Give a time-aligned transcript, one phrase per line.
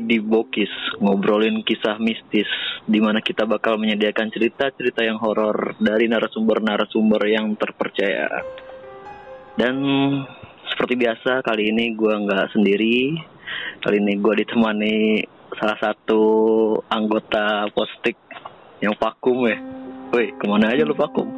[0.00, 2.48] Di Bokis, ngobrolin kisah mistis,
[2.88, 8.26] di mana kita bakal menyediakan cerita-cerita yang horor dari narasumber-narasumber yang terpercaya.
[9.54, 9.76] Dan
[10.72, 13.20] seperti biasa, kali ini gue nggak sendiri.
[13.84, 14.96] Kali ini gue ditemani
[15.60, 16.22] salah satu
[16.88, 18.16] anggota postik
[18.80, 19.60] yang vakum ya.
[20.10, 21.28] Woi, ke mana aja lu vakum?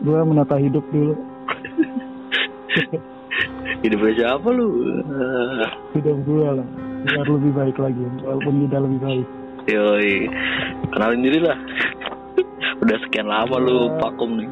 [0.00, 1.12] gue menata hidup dulu
[3.80, 4.68] Hidupnya siapa lu?
[5.96, 6.68] Hidup gue lah
[7.00, 9.26] biar lebih baik lagi walaupun tidak lebih baik
[9.68, 10.28] Yoi,
[10.92, 11.56] kenalin diri lah.
[12.80, 14.48] Udah sekian lama lu vakum nih.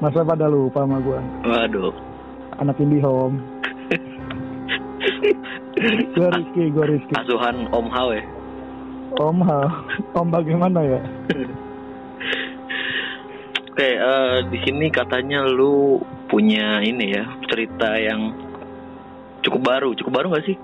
[0.00, 1.94] masa pada lupa sama gue Waduh.
[2.58, 3.38] anak indie home
[6.10, 8.24] gue Rizky gue Rizky Asuhan Om Hao ya.
[9.14, 9.60] om ha
[10.16, 11.00] om bagaimana ya
[13.72, 15.96] Oke, eh, di sini katanya lu
[16.28, 18.32] punya ini ya cerita yang
[19.44, 20.56] cukup baru, cukup baru gak sih?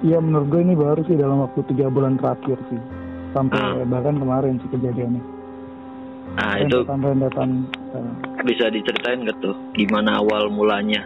[0.00, 2.80] Iya menurut gue ini baru sih dalam waktu tiga bulan terakhir sih.
[3.34, 3.82] Sampai Ah.
[3.84, 5.22] bahkan kemarin sih kejadiannya.
[6.30, 7.50] Nah itu rentetan rentetan
[7.90, 9.58] eh, bisa diceritain gak tuh?
[9.74, 11.02] Gimana awal mulanya?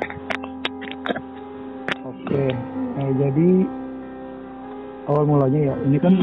[2.05, 2.44] oke
[2.94, 3.48] Eh, jadi
[5.08, 6.14] awal mulanya ya ini kan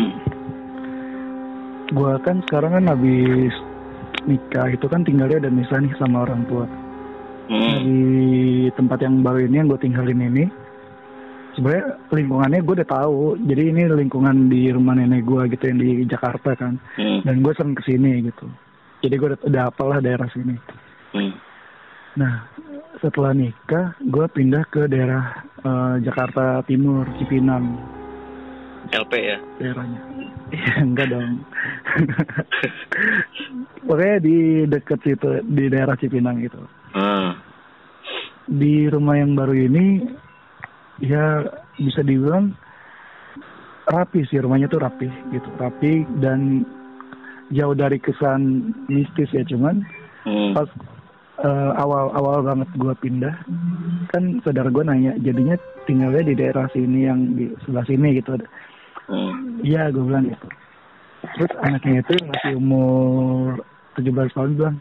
[1.92, 3.52] gue kan sekarang kan habis
[4.24, 6.64] nikah itu kan tinggalnya udah misah nih sama orang tua.
[6.64, 6.81] Nah,
[7.52, 7.84] Hmm.
[7.84, 8.00] di
[8.72, 10.48] tempat yang baru ini yang gue tinggalin ini
[11.52, 16.08] sebenarnya lingkungannya gue udah tahu jadi ini lingkungan di rumah nenek gue gitu yang di
[16.08, 17.20] Jakarta kan Hmm.
[17.22, 18.48] dan gue sering ke sini gitu
[19.02, 20.56] jadi gue udah, udah hafal lah daerah sini
[21.12, 21.36] Hmm.
[22.16, 22.48] nah
[22.98, 27.76] setelah nikah gue pindah ke daerah eh, Jakarta Timur Cipinang
[28.88, 29.38] LP ya.
[29.60, 30.00] daerahnya
[30.50, 31.44] ya enggak dong
[33.86, 34.36] pokoknya di
[34.68, 37.40] deket situ di daerah Cipinang gitu Ah.
[38.50, 40.06] Di rumah yang baru ini
[41.02, 41.46] ya
[41.78, 42.54] bisa dibilang
[43.90, 46.64] rapi sih rumahnya tuh rapi gitu rapi dan
[47.52, 49.84] jauh dari kesan mistis ya cuman
[50.22, 50.54] Hmm.
[50.54, 50.70] pas
[51.42, 53.34] eh, awal-awal banget gua pindah
[54.14, 55.58] kan saudara gue nanya jadinya
[55.90, 58.38] tinggalnya di daerah sini yang di sebelah sini gitu
[59.10, 59.66] Hmm.
[59.66, 60.48] iya gue bilang gitu
[61.42, 63.66] terus anaknya itu masih umur
[63.98, 64.78] 17 tahun bilang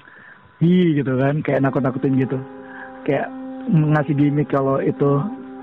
[0.60, 2.36] hi gitu kan kayak nakut-nakutin gitu
[3.08, 3.32] kayak
[3.66, 5.10] ngasih gimmick kalau itu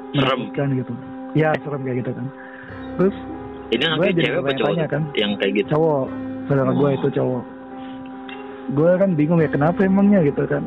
[0.09, 0.45] Serem.
[0.45, 0.93] menakutkan gitu
[1.33, 2.27] ya serem kayak gitu kan
[2.95, 3.17] terus
[3.67, 4.47] Ini anaknya jadi cewek apa cowok?
[4.47, 5.01] bertanya-tanya kan.
[5.13, 5.69] Yang kayak gitu.
[5.69, 6.03] cowok
[6.45, 6.95] saudara gue Oh.
[6.95, 7.43] itu cowok
[8.69, 10.63] gue kan bingung ya kenapa emangnya gitu kan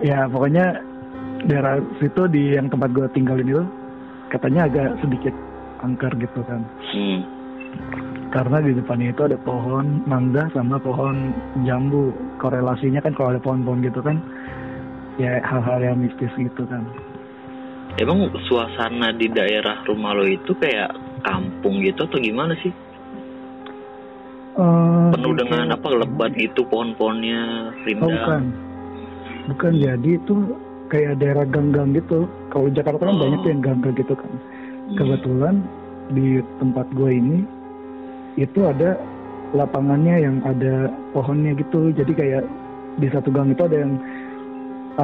[0.00, 0.64] ya pokoknya
[1.42, 3.62] daerah situ di yang tempat gue tinggalin itu
[4.28, 5.34] katanya agak sedikit
[5.80, 7.18] angker gitu kan Hmm.
[8.28, 11.30] karena di depannya itu ada pohon mangga sama pohon
[11.60, 14.18] jambu korelasinya kan kalau ada pohon-pohon gitu kan
[15.20, 16.80] ya hal-hal yang mistis gitu kan
[17.98, 18.16] Emang
[18.48, 20.88] suasana di daerah rumah lo itu kayak
[21.20, 22.70] kampung gitu atau gimana sih?
[24.50, 28.08] Eh, Penuh dengan apa lebat gitu pohon-pohonnya, oh rindang.
[28.10, 28.42] bukan
[29.48, 30.36] bukan jadi itu
[30.86, 33.20] kayak daerah gang-gang gitu kalau di Jakarta kan Oh.
[33.20, 34.96] banyak tuh yang gang-gang gitu kan Hmm.
[34.96, 35.54] kebetulan
[36.10, 37.38] di tempat gue ini
[38.36, 38.98] itu ada
[39.50, 42.44] lapangannya yang ada pohonnya gitu jadi kayak
[42.96, 43.98] di satu gang itu ada yang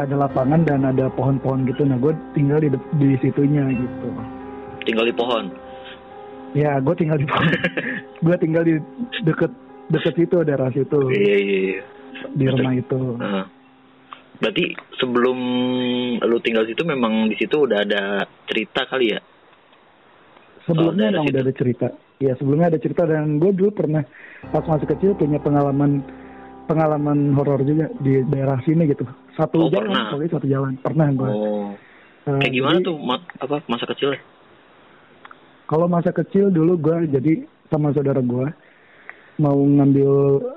[0.05, 1.89] ada lapangan dan ada pohon-pohon gitu.
[1.89, 2.69] Nah gue tinggal di
[3.01, 4.09] di situnya gitu.
[4.85, 5.45] Tinggal di pohon.
[6.57, 7.49] ya gue tinggal di pohon.
[8.25, 8.81] Gue tinggal di
[9.29, 9.53] deket
[9.93, 10.99] deket situ daerah situ.
[11.13, 11.83] Iya iya iya.
[12.33, 13.01] di rumah itu.
[13.21, 13.45] Nah.
[14.41, 15.39] Berarti sebelum
[16.25, 19.21] lu tinggal situ memang di situ udah ada cerita kali ya?
[20.67, 21.89] sebelumnya daerah emang udah ada cerita.
[22.19, 24.03] Ya sebelumnya ada cerita dan gue dulu pernah
[24.51, 26.03] pas masih kecil punya pengalaman
[26.67, 30.07] pengalaman horor juga di daerah sini gitu Oh, satu jalan pernah?
[30.11, 31.69] kali satu jalan pernah gue Oh.
[32.27, 34.17] Eh, Kayak gimana jadi, tuh ma- apa masa kecil?
[35.67, 37.33] kalau masa kecil dulu gue jadi
[37.67, 38.47] sama saudara gue
[39.37, 40.11] mau ngambil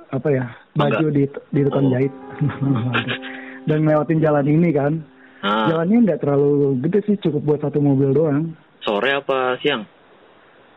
[0.08, 1.12] apa ya baju Mangga.
[1.12, 1.92] di di tukang Oh.
[1.92, 2.14] jahit
[3.68, 4.94] dan lewatin jalan ini kan
[5.40, 9.84] Nah, jalannya nggak terlalu gede sih cukup buat satu mobil doang sore apa siang?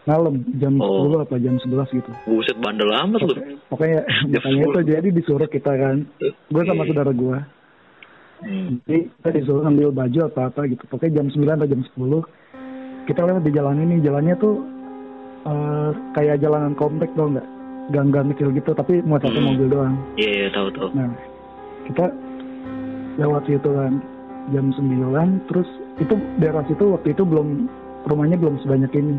[0.02, 1.06] malam jam Oh.
[1.08, 3.34] 10 apa jam 11 gitu Buset bandel amat lu.
[3.68, 7.38] pokoknya makanya itu jadi disuruh kita kan gue sama saudara gue.
[8.82, 12.22] Jadi kita disuruh ambil baju apa apa gitu pokoknya jam 9 atau jam 10
[13.04, 14.54] kita lewat di jalan ini jalannya tuh
[15.44, 17.46] eh, kayak jalanan komplek tau nggak
[17.88, 19.48] gang-gang kecil gitu tapi muat satu Hmm.
[19.48, 20.88] mobil doang Iya iya tahu tahu.
[20.92, 21.10] nah
[21.84, 22.04] kita
[23.16, 23.92] lewat situ kan
[24.48, 24.82] jam 9
[25.46, 27.66] terus itu daerah situ waktu itu belum
[28.04, 29.18] rumahnya belum sebanyak ini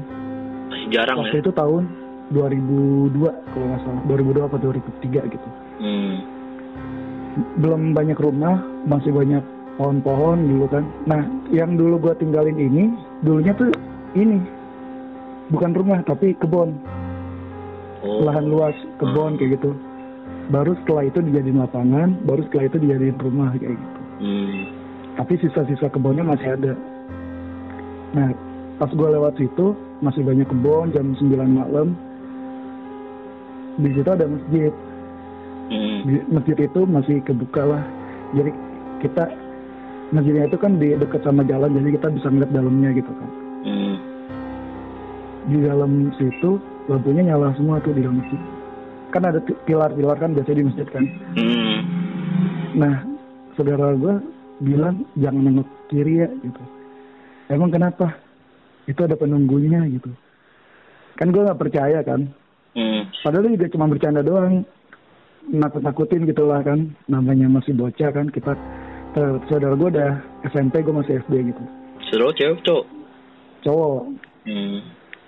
[0.65, 1.43] Masih jarang waktu ya.
[1.43, 1.83] itu tahun
[2.31, 6.21] 2002 kalau nggak salah 2002 apa 2003 gitu Hmm.
[7.61, 9.43] Belum banyak rumah masih banyak
[9.77, 10.83] pohon-pohon dulu kan.
[11.09, 12.93] Nah yang dulu gua tinggalin ini
[13.25, 13.69] dulunya tuh
[14.13, 14.39] ini.
[15.49, 16.77] Bukan rumah tapi kebun.
[18.03, 18.27] Oh.
[18.27, 19.71] lahan luas kebun kayak gitu.
[20.51, 23.99] Baru setelah itu dijadiin lapangan baru setelah itu dijadiin rumah kayak gitu.
[24.23, 24.71] Hmm.
[25.13, 26.73] tapi sisa-sisa kebunnya masih ada.
[28.15, 28.29] Nah
[28.81, 31.95] pas gue lewat situ masih banyak kebun jam 9 malam.
[33.79, 34.73] Di situ ada masjid
[36.05, 37.83] masjid itu masih kebuka lah.
[38.35, 38.51] Jadi
[39.03, 39.23] kita
[40.13, 43.29] masjidnya itu kan di dekat sama jalan jadi kita bisa ngeliat dalamnya gitu kan.
[43.63, 43.95] Hmm.
[45.43, 48.41] di dalam situ lampunya nyala semua tuh di dalam masjid.
[49.11, 51.03] Kan ada pilar-pilar kan biasanya di masjid kan.
[51.35, 51.79] Hmm.
[52.73, 52.95] nah
[53.53, 54.15] saudara gue
[54.65, 56.63] bilang jangan nengok kiri ya gitu.
[57.51, 58.13] Emang kenapa?
[58.87, 60.11] Itu ada penunggunya gitu.
[61.15, 62.29] Kan gue nggak percaya kan.
[62.73, 63.05] Hmm.
[63.21, 64.65] padahal dia juga cuma bercanda doang
[65.45, 68.55] nakut-nakutin gitu lah kan namanya masih bocah kan kita
[69.45, 70.11] saudara gue udah
[70.47, 71.63] SMP gue masih SD gitu
[72.07, 72.85] Seru cewek cowok.
[73.61, 74.01] cowok
[74.43, 74.83] Hmm.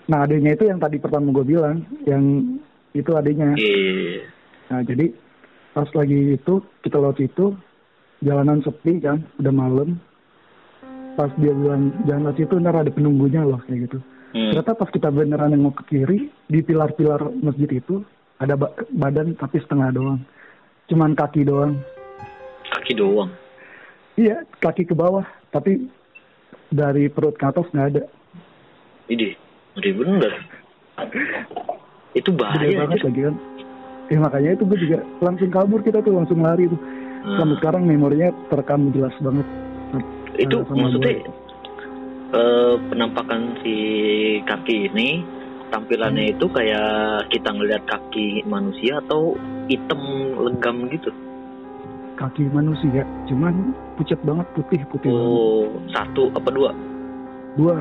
[0.06, 2.60] nah adanya itu yang tadi pertama gue bilang yang
[2.92, 4.28] itu adanya Iya.
[4.68, 5.16] nah jadi
[5.72, 7.56] pas lagi itu kita lewat situ
[8.20, 9.96] jalanan sepi kan udah malam
[11.14, 14.00] pas dia bilang jangan lewat situ ntar ada penunggunya loh kayak gitu
[14.32, 14.52] Hmm.
[14.52, 18.04] ternyata pas kita beneran nengok ke kiri di pilar-pilar masjid itu
[18.38, 20.20] ada ba- badan tapi setengah doang
[20.86, 21.80] cuman kaki doang
[22.68, 23.30] Kaki doang.
[24.16, 25.88] iya kaki ke bawah tapi
[26.68, 28.04] dari perut ke atas nggak ada
[29.06, 29.38] Ide.
[29.76, 30.34] Ngeri bener.
[32.14, 33.06] Itu gede bahaya banget aja.
[33.06, 33.36] lagi kan
[34.06, 36.80] eh makanya itu gue juga langsung kabur kita tuh langsung lari tuh
[37.22, 37.42] Hmm.
[37.42, 39.48] sampai sekarang memorinya terekam jelas banget
[40.36, 41.26] Itu maksudnya
[42.32, 43.76] eh, penampakan si
[44.44, 45.26] kaki ini
[45.76, 46.88] tampilannya itu kayak
[47.28, 49.36] kita ngelihat kaki manusia atau
[49.68, 50.00] hitam
[50.40, 51.12] legam gitu.
[52.16, 56.72] kaki manusia cuman pucat banget putih putih banget Oh, satu apa dua?
[57.56, 57.76] dua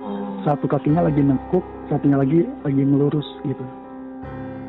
[0.00, 3.62] Oh, satu kakinya lagi nekuk satunya lagi lagi melurus gitu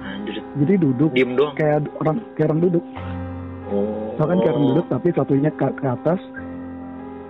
[0.04, 0.38] anjir.
[0.60, 1.58] jadi duduk Diem doang.
[1.58, 2.86] kayak orang kayak orang duduk
[3.72, 4.12] Oh.
[4.20, 6.20] Tau kan kayak orang duduk tapi satunya ke, ke atas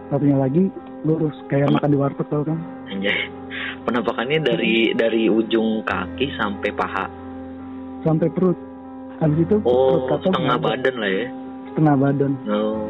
[0.10, 0.74] satunya lagi
[1.06, 2.57] lurus kayak makan di warteg tau kan
[2.89, 3.30] Anjay.
[3.81, 7.06] Penampakannya dari dari ujung kaki sampai paha.
[8.01, 8.57] sampai perut
[9.18, 10.63] habis itu perut Oh, atas setengah ada.
[10.63, 11.25] badan lah ya.
[11.68, 12.89] setengah badan Oh,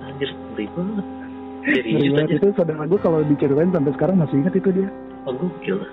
[0.00, 1.06] anjir banget.
[2.14, 2.22] aja.
[2.32, 4.88] itu saudara gue kalau diceritain sampai sekarang masih ingat itu dia
[5.22, 5.78] Oh, gokil.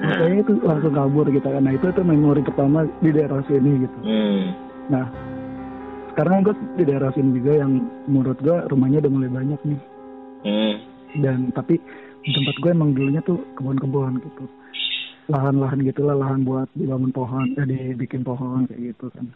[0.00, 3.98] Makanya itu langsung kabur gitu kan nah itu itu memori pertama di daerah sini gitu
[4.00, 4.42] hmm.
[4.88, 5.04] nah
[6.10, 7.72] sekarang gue di daerah sini juga yang
[8.04, 9.80] menurut gue rumahnya udah mulai banyak nih
[10.40, 10.74] Hmm.
[11.16, 11.76] dan tapi
[12.20, 14.44] di tempat gue emang dulunya tuh kebun-kebun gitu
[15.26, 19.28] lahan-lahan gitulah lahan buat dibangun pohon eh dibikin pohon kayak gitu kan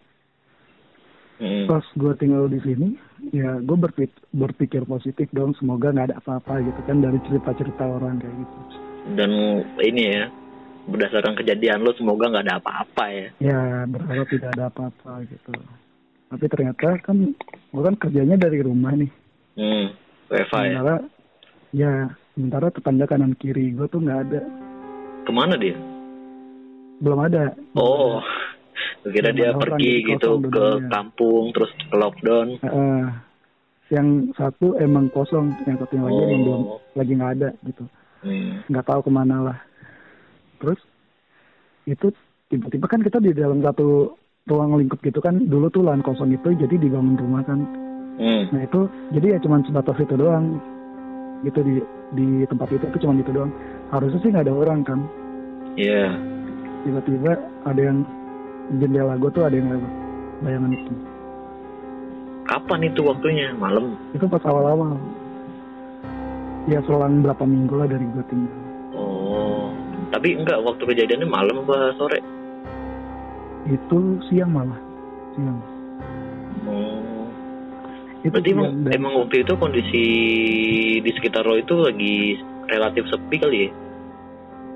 [1.35, 1.67] Hmm.
[1.67, 2.95] pas gue tinggal di sini
[3.35, 8.23] ya gue berpikir, berpikir positif dong semoga nggak ada apa-apa gitu kan dari cerita-cerita orang
[8.23, 8.59] kayak gitu
[9.19, 9.31] Dan
[9.83, 10.31] ini ya,
[10.87, 13.29] berdasarkan kejadian lo semoga nggak ada apa-apa ya.
[13.43, 15.53] ya berharap tidak ada apa-apa gitu
[16.31, 17.17] tapi ternyata kan
[17.75, 19.11] gue kan kerjanya dari rumah nih
[19.59, 19.91] Hmm.
[20.31, 20.97] WFA ya.
[21.75, 21.93] ya
[22.35, 24.41] sementara tetangga kanan kiri gue tuh nggak ada
[25.25, 25.79] Ke mana dia?
[26.97, 28.23] belum ada Oh,
[29.03, 32.49] gue kira Belum dia ada orang, pergi gitu ke kampung terus ke lockdown.
[32.61, 33.03] Heeh.
[33.87, 36.81] yang satu emang kosong yang satunya lagi emang belum Oh.
[36.95, 37.85] lagi nggak ada gitu
[38.21, 38.65] Hmm.
[38.67, 39.59] nggak tahu ke mana lah
[40.57, 40.81] terus
[41.85, 42.09] itu
[42.47, 46.57] tiba-tiba kan kita di dalam satu ruang lingkup gitu kan dulu tuh lahan kosong itu
[46.57, 47.61] jadi dibangun rumah kan
[48.15, 48.49] Hmm.
[48.49, 48.81] nah itu
[49.13, 50.57] jadi ya cuman sebatas itu doang
[51.43, 51.75] gitu di
[52.15, 53.53] di tempat itu itu cuman itu doang
[53.91, 55.01] harusnya sih nggak ada orang kan
[55.75, 56.15] Iya.
[56.83, 58.07] tiba-tiba ada yang
[58.79, 59.93] jendela gue tuh ada yang lewat
[60.41, 60.93] bayangan itu
[62.45, 63.57] Kapan itu waktunya?
[63.57, 63.97] Malam.
[64.13, 64.95] itu pas awal-awal
[66.65, 68.57] ya selang berapa minggu lah dari gue tinggal
[68.95, 69.75] Oh.
[70.09, 72.23] Tapi enggak waktu kejadiannya malam apa sore?
[73.65, 74.77] itu siang malah
[75.35, 75.59] siang.
[78.25, 80.05] Itu Berarti emang, dan emang waktu itu kondisi
[80.99, 83.71] di sekitar lo itu lagi relatif sepi kali ya?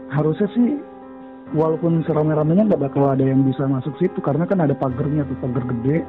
[0.08, 0.76] harusnya sih
[1.52, 5.64] walaupun serame-ramenya nggak bakal ada yang bisa masuk situ karena kan ada pagernya tuh pagar
[5.64, 6.04] gede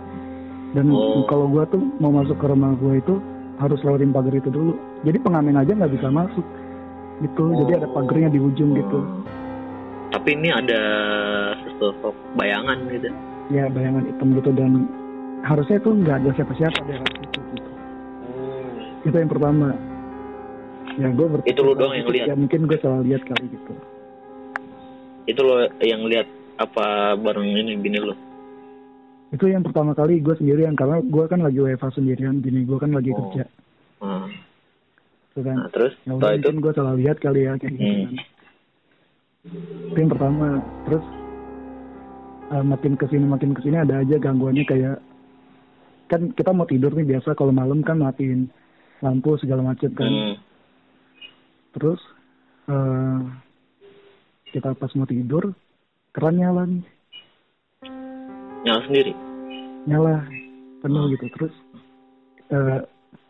[0.72, 1.24] dan Oh.
[1.26, 3.20] kalau gua tuh mau masuk ke rumah gua itu
[3.56, 6.44] harus lewatin pagar itu dulu jadi pengamen aja nggak bisa masuk
[7.20, 7.96] gitu jadi ada Oh.
[7.96, 9.24] pagernya di ujung gitu Oh.
[10.10, 10.82] Tapi ini ada
[11.62, 13.14] sesosok bayangan gitu.
[13.50, 14.72] ya bayangan hitam gitu dan
[15.42, 17.04] harusnya itu nggak ada siapa-siapa gitu
[19.10, 19.68] itu yang pertama
[20.96, 22.28] ya gue berpikir Itu lu doang yang lihat?
[22.28, 23.74] ya mungkin gue salah lihat kali gitu
[25.26, 26.86] Itu lo yang lihat apa
[27.16, 28.16] bareng ini bini lo?
[29.30, 32.90] itu yang pertama kali gue sendirian karena gue kan lagi WFA sendirian bini gue kan
[32.90, 33.18] lagi Oh.
[33.24, 33.46] kerja
[34.00, 34.26] Ah.
[35.30, 35.56] Tuh kan.
[35.56, 37.94] Nah, terus Ya udah itu gue salah lihat kali ya kayak gitu Hmm.
[38.02, 38.14] kan.
[39.86, 40.48] Itu yang pertama.
[40.84, 41.06] Terus
[42.50, 44.98] eh, makin ke sini makin ke sini ada aja gangguannya kayak
[46.08, 48.50] kan kita mau tidur nih biasa kalau malam kan matiin
[49.00, 50.10] lampu segala macam kan.
[50.10, 50.36] hmm,
[51.76, 52.02] Terus
[52.70, 53.20] eh
[54.54, 55.54] kita pas mau tidur
[56.16, 56.86] keran nyala nih.
[58.66, 59.14] Nyala sendiri.
[59.88, 60.28] nyala
[60.84, 61.26] penuh gitu.
[61.38, 61.54] Terus
[62.52, 62.80] eh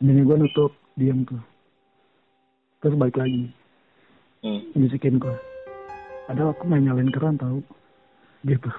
[0.01, 1.41] bini gue nutup diam tuh.
[2.81, 3.51] Terus balik lagi.
[4.39, 4.71] Hmm.
[4.71, 5.35] bisikin gue
[6.29, 7.59] padahal aku main nyalain keran tahu
[8.45, 8.69] gitu.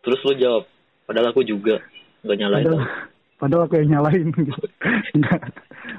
[0.00, 0.64] Terus lu jawab,
[1.04, 1.78] padahal aku juga
[2.24, 2.64] nggak nyalain.
[2.64, 2.82] padahal
[3.36, 4.64] padahal aku yang nyalain gitu.
[5.16, 5.40] Enggak.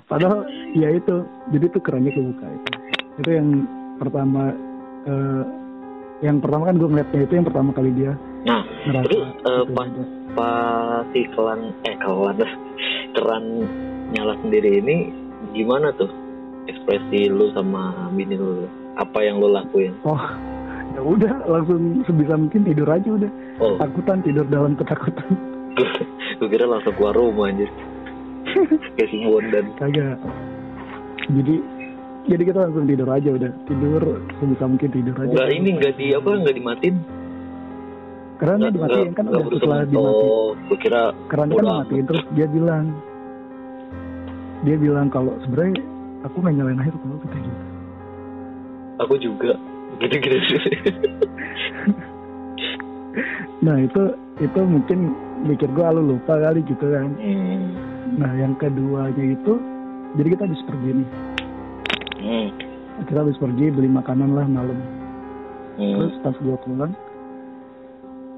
[0.09, 1.15] padahal ya itu.
[1.53, 2.69] Jadi tuh kerannya kebuka itu.
[3.21, 3.49] Itu yang
[3.97, 4.53] pertama
[5.05, 5.43] eh,
[6.21, 8.13] yang pertama kan gue ngeliatnya itu yang pertama kali dia
[8.45, 9.89] Nah, ngerasa terus eh, itu pas
[10.37, 12.37] pas si kelan eh kelan
[13.13, 13.43] keran
[14.13, 14.97] nyala sendiri ini
[15.53, 16.09] gimana tuh
[16.69, 18.65] ekspresi lu sama bini lu?
[18.97, 19.93] Apa yang lu lakuin?
[20.05, 20.21] oh
[20.97, 23.31] ya udah langsung sebisa mungkin tidur aja udah.
[23.61, 25.56] Oh, takutan tidur dalam ketakutan
[26.37, 27.69] gue kira langsung keluar rumah anjir.
[28.95, 29.65] Kayak si Bondan.
[29.77, 30.17] kagak
[31.27, 31.55] jadi
[32.27, 34.01] jadi kita langsung tidur aja udah tidur
[34.35, 36.95] sebisa mungkin tidur aja Enggak ini enggak di apa enggak dimatin?
[38.37, 42.85] kerannya dimatiin kan udah setelah dimatiin Oh, gue kira kerannya kan dimatiin terus dia bilang
[44.61, 45.81] dia bilang kalau sebenarnya
[46.23, 47.61] aku main nyalain air kalau kayak gitu
[48.97, 49.51] aku juga
[49.99, 50.57] gitu-gitu.
[53.59, 54.01] nah itu
[54.37, 54.99] itu mungkin
[55.47, 57.63] mikir gua lu lupa kali gitu kan hmm.
[58.15, 59.53] nah yang keduanya itu
[60.13, 61.09] jadi kita habis pergi nih
[62.17, 62.49] Hmm.
[63.03, 64.79] kita habis pergi beli makanan lah malam
[65.75, 65.93] Hmm.
[65.95, 66.93] terus pas gua pulang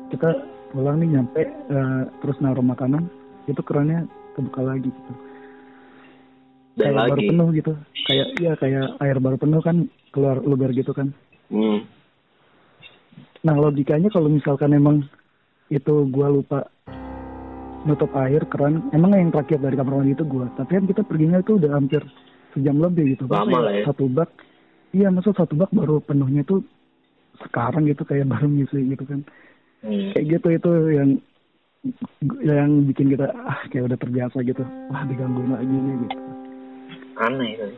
[0.10, 0.30] kita
[0.70, 3.08] pulang nih nyampe eh, terus naruh makanan
[3.46, 5.14] itu kerannya kebuka lagi gitu
[6.76, 7.30] Dan kayak baru lagi.
[7.30, 7.74] penuh gitu
[8.06, 9.78] kayak iya kayak air baru penuh kan
[10.10, 11.16] keluar luber gitu kan
[11.48, 11.82] Hmm.
[13.40, 15.08] nah logikanya kalau misalkan emang
[15.68, 16.68] itu gua lupa
[17.88, 21.40] nutup air keran emang yang terakhir dari kamar mandi itu gua tapi kan kita perginya
[21.40, 22.04] itu udah hampir
[22.52, 23.84] sejam lebih gitu Lama lah ya.
[23.88, 24.30] satu bak
[24.92, 26.66] iya maksud satu bak baru penuhnya tuh
[27.40, 29.22] sekarang gitu kayak baru ngisi gitu kan
[29.80, 30.12] Hmm.
[30.12, 31.10] kayak gitu itu yang
[32.44, 34.60] yang bikin kita ah kayak udah terbiasa gitu
[34.92, 36.18] wah digangguin lagi nih gitu
[37.16, 37.72] Aneh kan.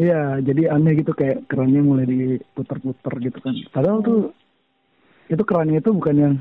[0.00, 3.54] Iya, jadi aneh gitu kayak kerannya mulai diputer-puter gitu kan.
[3.70, 4.20] Padahal tuh
[5.28, 6.34] itu kerannya itu bukan yang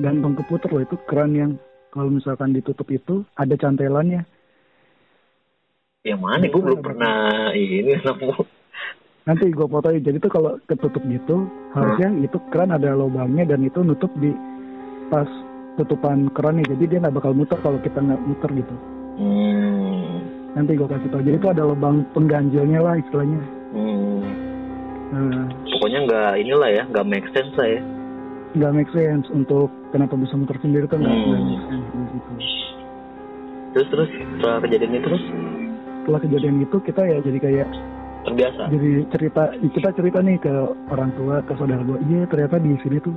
[0.00, 1.50] gantung keputer loh, itu keran yang
[1.96, 4.28] kalau misalkan ditutup itu ada cantelannya.
[6.04, 6.44] Yang mana?
[6.44, 7.16] Gue belum pernah
[7.56, 8.30] ini nemu.
[9.24, 10.04] Nanti gue fotoin.
[10.04, 14.30] Jadi tuh kalau ketutup gitu, harusnya itu keran ada lubangnya dan itu nutup di
[15.08, 15.26] pas
[15.80, 16.68] tutupan kerannya.
[16.68, 18.74] Jadi dia nggak bakal muter kalau kita nggak muter gitu.
[19.16, 20.20] Hmm.
[20.52, 21.24] Nanti gue kasih tau.
[21.24, 23.40] Jadi itu ada lubang pengganjilnya lah istilahnya.
[23.72, 24.20] Hmm.
[25.06, 27.80] Nah, Pokoknya nggak inilah ya, nggak make sense lah ya.
[28.56, 31.30] Nggak make sense untuk kenapa bisa muter sendiri tuh nggak Hmm.
[31.30, 32.32] make sense di situ.
[33.72, 35.24] Terus terus setelah kejadian itu terus
[36.00, 37.68] setelah kejadian itu kita ya jadi kayak
[38.24, 38.62] terbiasa.
[38.68, 40.54] jadi cerita kita cerita nih ke
[40.88, 43.14] orang tua ke saudara gue iya ternyata di sini tuh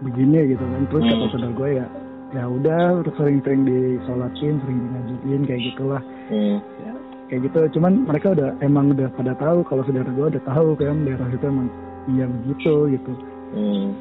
[0.00, 1.30] begini gitu kan terus kata Hmm.
[1.30, 1.86] saudara gue ya
[2.32, 2.80] ya udah
[3.14, 6.58] sering-sering disolatin sering ngajuin kayak gitulah Hmm.
[6.82, 6.92] ya,
[7.28, 10.96] kayak gitu cuman mereka udah emang udah pada tahu kalau saudara gue udah tahu kan
[11.04, 11.68] daerah itu emang
[12.10, 13.12] iya begitu gitu
[13.52, 13.92] Hmm.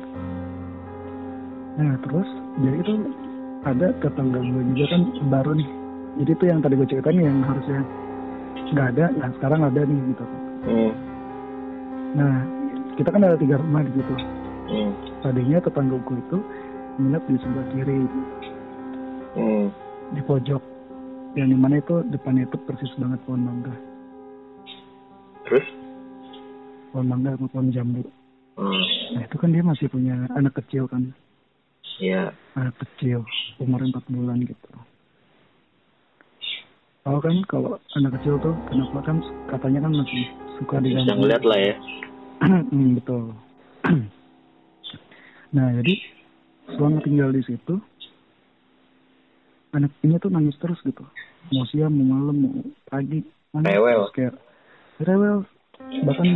[1.79, 2.93] Nah terus jadi itu
[3.61, 5.69] ada tetangga gue juga kan baru nih
[6.23, 7.81] jadi itu yang tadi gue ceritain yang harusnya
[8.71, 10.25] nggak ada nah sekarang ada nih gitu
[10.61, 10.93] Hmm.
[12.13, 12.35] Nah,
[12.93, 14.13] kita kan ada tiga rumah di situ.
[14.69, 14.91] Hmm.
[15.25, 16.37] Tadinya tetanggaku itu
[17.01, 17.99] nginep di sebelah kiri,
[19.33, 19.65] Hmm.
[20.13, 20.61] di pojok.
[21.33, 23.73] Yang di mana itu depannya itu persis banget pohon mangga.
[25.47, 25.65] Terus?
[26.93, 28.03] Pohon mangga sama pohon jambu.
[28.59, 28.83] Hmm.
[29.17, 31.09] Nah, itu kan dia masih punya anak kecil kan.
[32.01, 32.33] Ya.
[32.57, 33.21] Anak kecil,
[33.61, 34.69] umur 4 bulan gitu.
[37.01, 39.17] Tahu kan kalau anak kecil tuh kenapa kan
[39.49, 40.21] katanya kan masih
[40.57, 41.21] suka Bisa diganggu.
[41.21, 41.75] ngeliat lah ya.
[42.73, 43.37] Hmm, betul.
[45.55, 45.93] nah, jadi
[46.73, 47.77] selama tinggal di situ,
[49.71, 51.05] anak ini tuh nangis terus gitu.
[51.53, 52.53] Mau siang, mau malam, mau
[52.89, 53.21] pagi.
[53.53, 54.01] Nangis Rewel.
[54.01, 54.35] terus kayak
[55.05, 55.37] rewel.
[56.01, 56.27] Bahkan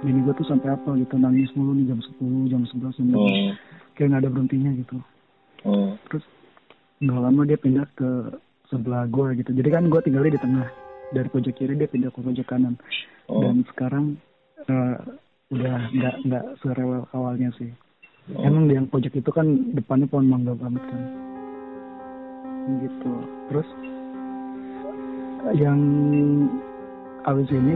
[0.00, 3.16] bini gue tuh sampai apa gitu, nangis mulu nih jam 10, jam 11, jam 12.
[3.16, 3.52] Hmm.
[3.96, 4.96] Kayak nggak ada berhentinya gitu.
[5.64, 5.90] Hmm.
[6.08, 6.24] Terus
[7.00, 8.10] nggak lama dia pindah ke
[8.72, 9.50] sebelah gue gitu.
[9.52, 10.68] Jadi kan gue tinggalnya di tengah.
[11.10, 12.78] Dari pojok kiri dia pindah ke pojok kanan.
[13.26, 13.40] Hmm.
[13.42, 14.04] Dan sekarang
[14.64, 14.96] eh,
[15.50, 17.70] udah nggak nggak serewel awalnya sih.
[18.30, 21.02] Emang di yang pojok itu kan depannya pohon mangga banget kan.
[22.78, 23.12] Gitu.
[23.50, 23.68] Terus
[25.58, 25.80] yang
[27.26, 27.74] abis ini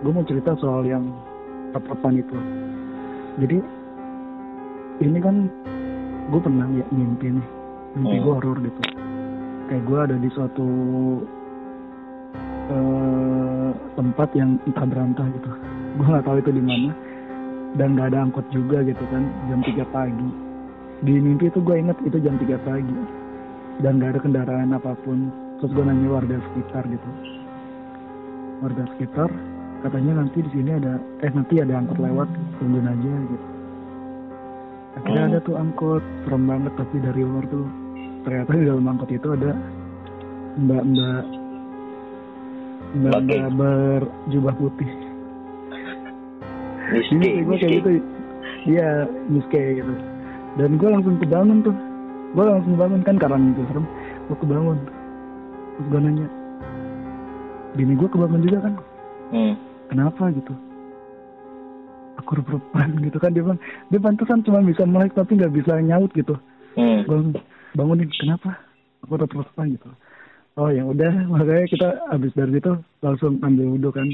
[0.00, 1.04] gue mau cerita soal yang
[1.76, 2.36] rep-repan itu.
[3.36, 3.58] Jadi
[5.04, 5.36] ini kan
[6.32, 7.46] gue pernah ya mimpi nih
[7.96, 8.24] mimpi Hmm.
[8.24, 8.80] gue horor gitu.
[9.66, 10.68] Kayak gue ada di suatu
[12.66, 15.50] eh, tempat yang entah berantah gitu.
[15.96, 16.90] Gue nggak tahu itu di mana
[17.76, 20.28] dan nggak ada angkot juga gitu kan jam 3 pagi.
[21.04, 22.98] Di mimpi itu gue inget itu jam 3 pagi
[23.84, 25.30] dan nggak ada kendaraan apa pun.
[25.60, 27.08] Terus gue nanya warga sekitar gitu.
[28.64, 29.30] Warga sekitar
[29.84, 32.28] katanya nanti di sini ada eh nanti ada angkot lewat
[32.58, 33.46] tungguin aja gitu.
[34.96, 35.30] Akhirnya Hmm.
[35.32, 37.66] ada tuh angkot serem banget tapi dari luar tuh
[38.24, 39.50] ternyata di dalam angkot itu ada
[40.56, 41.24] mbak mbak
[42.96, 44.90] mbak Mbak mbak berjubah putih.
[46.86, 47.90] Ini gue kayak gitu.
[48.66, 49.92] Iya Miss K gitu.
[50.56, 51.76] Dan gue langsung kebangun tuh.
[52.32, 53.84] Gue langsung bangun kan karena itu serem.
[54.30, 54.78] Gue kebangun.
[55.76, 56.26] Terus gue nanya
[57.76, 58.74] bini gue kebangun juga kan?
[59.34, 59.54] Hmm.
[59.90, 60.30] Kenapa?
[60.34, 60.54] gitu.
[62.24, 63.30] Aku repan gitu kan.
[63.36, 63.60] Dia bilang
[63.92, 66.36] dia pantesan cuma bisa melek tapi nggak bisa nyaut gitu.
[66.76, 67.08] Hmm.
[67.08, 67.32] bangun
[67.72, 68.56] bangunin kenapa?
[69.04, 69.88] Aku repan gitu.
[70.56, 71.12] Oh ya udah.
[71.28, 72.72] Makanya kita habis dari situ
[73.04, 74.08] langsung ambil wudhu kan.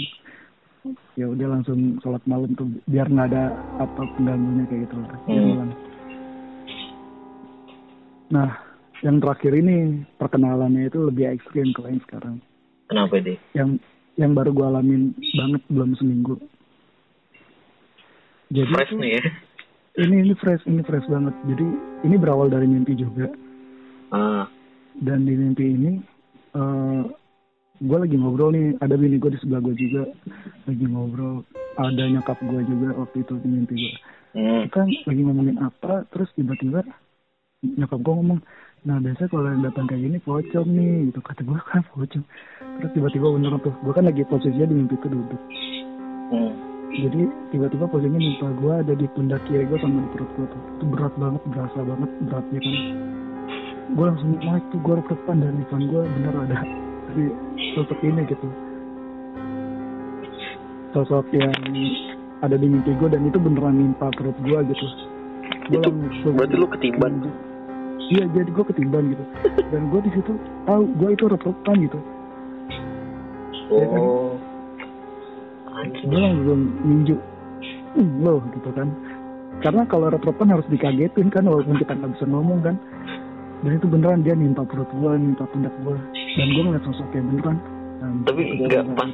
[1.14, 4.96] Ya udah langsung sholat malam tuh biar nggak ada apa pengganggunya kayak gitu.
[4.98, 5.70] Dia Hmm.
[8.32, 8.48] nah
[9.04, 12.36] yang terakhir ini perkenalannya itu lebih ekstrim kalau yang sekarang.
[12.90, 13.38] Kenapa deh?
[13.54, 13.78] yang
[14.14, 16.36] yang baru gue alamin banget belum seminggu.
[18.52, 19.22] Jadi Fresh nih ya.
[19.98, 21.32] ini ini fresh ini fresh banget.
[21.48, 21.66] Jadi
[22.04, 23.28] ini berawal dari mimpi juga
[24.12, 24.44] Ah.
[25.00, 25.92] dan di mimpi ini
[26.52, 27.02] eh
[27.80, 30.04] gue lagi ngobrol nih ada bini gue di sebelah gue juga
[30.68, 31.40] lagi ngobrol
[31.74, 33.94] ada nyokap gue juga waktu itu di mimpi gue
[34.32, 34.64] Hmm.
[34.64, 36.80] kita lagi ngomongin apa terus tiba-tiba
[37.60, 38.40] nyokap gue ngomong
[38.80, 42.24] nah biasanya kalau yang datang kayak gini pocong nih gitu kata gue kan pocong
[42.92, 43.74] tiba-tiba bener tuh.
[43.80, 45.40] Gue kan lagi posisinya di mimpi duduk
[46.32, 46.48] Hmm.
[46.92, 50.62] jadi tiba-tiba posisinya muka gue ada di pundak kiri gue sama di perut gue tuh.
[50.76, 52.74] Itu berat banget berasa banget beratnya kan.
[53.92, 56.56] Gue langsung naik tuh gue depan dan depan gue bener ada
[57.12, 57.22] si
[57.72, 58.48] sosok ini gitu.
[60.92, 61.52] Sosok yang
[62.40, 64.86] ada di mimpi gue dan itu beneran nimpa perut gue gitu.
[65.68, 67.12] Gua Itu langsung- berarti lu ketiban.
[68.08, 69.24] iya jadi gue ketiban gitu.
[69.68, 70.32] Dan gue di situ
[70.64, 72.00] tahu gue itu rep-repan gitu
[73.72, 74.02] Ya kan?
[74.02, 74.34] Oh.
[75.82, 77.16] gue langsung ninju
[77.96, 78.88] "Hmm, loh gitu kan.
[79.60, 82.76] Karena kalau rep-repan harus dikagetin kan walaupun kita nggak bisa ngomong kan.
[83.62, 85.96] Dan itu beneran dia nimpa perut gue nimpa pundak gue
[86.34, 87.56] dan gue ngeliat sosoknya beneran.
[88.02, 89.10] Dan Tapi nggak pas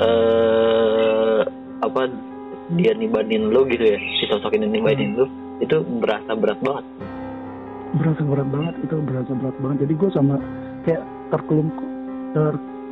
[0.00, 1.42] eh
[1.82, 2.02] apa
[2.78, 3.98] dia nibanin lu gitu ya?
[4.20, 5.26] Si sosok ini nibanin lu
[5.58, 6.84] itu berasa berat banget.
[7.98, 9.76] Berasa berat banget itu berasa berat banget.
[9.88, 10.36] Jadi gue sama
[10.86, 11.02] kayak
[11.34, 11.88] terkelungkup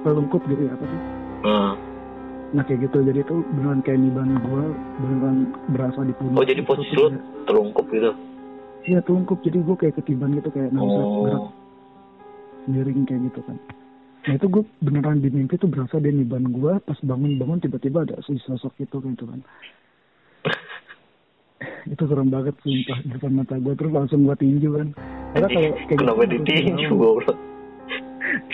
[0.00, 1.00] terkelungkup gitu ya apa sih?
[1.44, 1.72] Ah.
[2.50, 2.98] nah kayak gitu.
[3.06, 4.64] Jadi itu beneran kayak niban gue
[4.98, 5.36] beneran
[5.70, 7.06] berasa di pundak oh jadi Itu posisi lu
[7.46, 8.10] terungkup gitu?
[8.88, 11.42] Iya telungkup jadi gue kayak ketiban gitu kayak nggak bisa gerak.
[11.44, 11.50] Oh
[12.68, 13.56] miring kayak gitu kan.
[14.20, 18.20] Nah itu gue beneran di mimpi tuh berasa dia niban gue pas bangun-bangun tiba-tiba ada
[18.22, 19.40] si sosok itu gitu kan.
[21.92, 24.88] Itu serem banget sumpah di depan mata gue terus langsung gue tinju kan.
[25.32, 27.36] Karena kalau kayak kenapa gitu, ditinju goblok?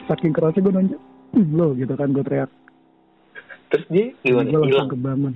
[0.07, 2.51] Saking kerasnya gue nonjok "Hmm, lo gitu kan gue teriak.
[3.73, 4.49] Terus dia gimana?
[4.49, 5.35] Gue langsung kebangun.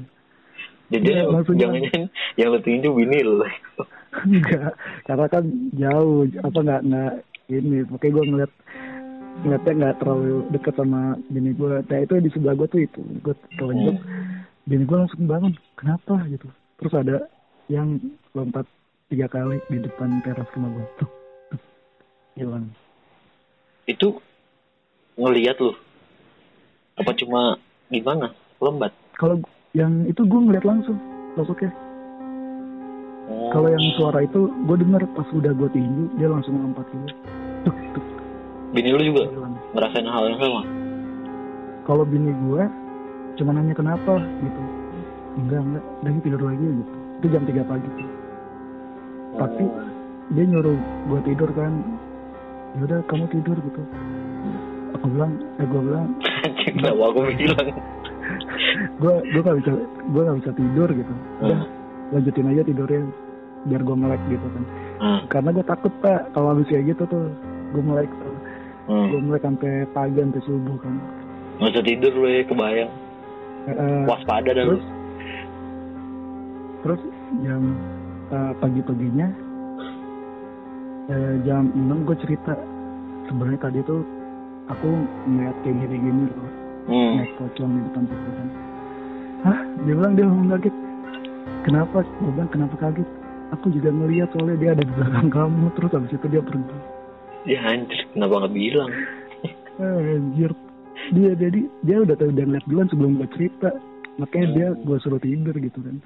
[0.90, 1.82] Jadi Iya, langsung jangan
[2.34, 3.46] yang tinju bini lu
[4.10, 4.74] enggak
[5.06, 5.44] karena kan
[5.78, 7.12] jauh apa nggak nggak
[7.46, 8.52] ini pokoknya gue ngeliat
[9.46, 13.34] ngeliatnya nggak terlalu deket sama bini gue nah itu di sebelah gue tuh itu gue
[13.54, 14.02] telunjuk
[14.70, 16.14] bini gue langsung bangun kenapa?
[16.30, 16.46] Gitu.
[16.78, 17.16] Terus ada
[17.66, 17.98] yang
[18.36, 18.66] lompat
[19.10, 21.10] tiga kali di depan teras rumah gue tuh.
[21.50, 21.62] Tuh,
[22.38, 22.66] hilang.
[23.90, 24.22] Itu
[25.18, 25.74] ngelihat lu
[27.00, 27.56] apa cuma
[27.88, 28.30] gimana?
[28.60, 29.40] Lembat kalau
[29.72, 30.96] yang itu gue ngeliat langsung
[31.36, 31.72] sosoknya
[33.28, 33.48] oh.
[33.52, 37.14] kalau yang suara itu gue denger pas udah gue tinju dia langsung lompat gitu.
[37.64, 37.74] Tuh
[38.70, 40.62] bini lu juga hilang ngerasain hal yang sama?
[41.84, 42.62] Kalau bini gue
[43.34, 44.62] cuma nanya kenapa gitu.
[45.38, 45.84] Enggak enggak.
[46.06, 46.92] Dan tidur lagi gitu.
[47.20, 47.88] Itu jam 3 pagi.
[47.88, 48.08] Tuh.
[49.38, 49.86] Tapi- Oh.
[50.30, 50.78] dia nyuruh
[51.10, 51.72] gue tidur kan.
[52.78, 53.82] Ya udah kamu tidur gitu.
[54.94, 56.06] Aku bilang eh gue bilang
[56.66, 57.68] kenapa aku bilang
[58.96, 59.72] gue gue gak bisa
[60.06, 61.14] gue gak bisa tidur gitu.
[61.40, 61.68] Udah Hmm.
[62.10, 63.02] lanjutin aja tidurnya
[63.62, 64.64] biar gue melek gitu kan.
[65.00, 65.20] Hmm.
[65.28, 67.24] karena gue takut pak kalau habis kayak gitu tuh
[67.70, 68.34] gue melek tuh.
[68.86, 69.06] Hmm.
[69.08, 70.94] gue melek sampai pagi sampai subuh kan.
[71.56, 72.90] Nggak usah tidur lu ya kebayang.
[73.68, 74.60] Eh, waspada lu.
[74.74, 74.84] terus?
[76.80, 77.00] Terus
[77.40, 77.62] jam
[78.30, 79.28] eh, pagi-paginya
[81.08, 82.54] eh, jam 6 gue cerita.
[83.26, 84.00] Sebenarnya tadi tuh
[84.68, 84.88] aku
[85.24, 86.50] ngeliat kayak gini-gini loh
[86.90, 87.22] Hmm.
[87.22, 88.48] naik pocong di depan kan.
[89.46, 89.58] Hah?
[89.86, 90.74] Dia bilang dia ngomong kaget.
[91.62, 92.02] Kenapa?
[92.18, 93.08] Gue bilang kenapa kaget?
[93.54, 95.70] Aku juga ngeliat soalnya dia ada di belakang kamu.
[95.78, 96.76] Terus habis itu dia pergi.
[97.46, 98.90] Ya anjir, kenapa nggak bilang?
[99.80, 100.52] Eh, anjir.
[101.14, 103.70] Dia jadi dia udah tahu udah ngeliat duluan sebelum gue cerita.
[104.18, 105.96] Makanya dia gue suruh tidur gitu kan.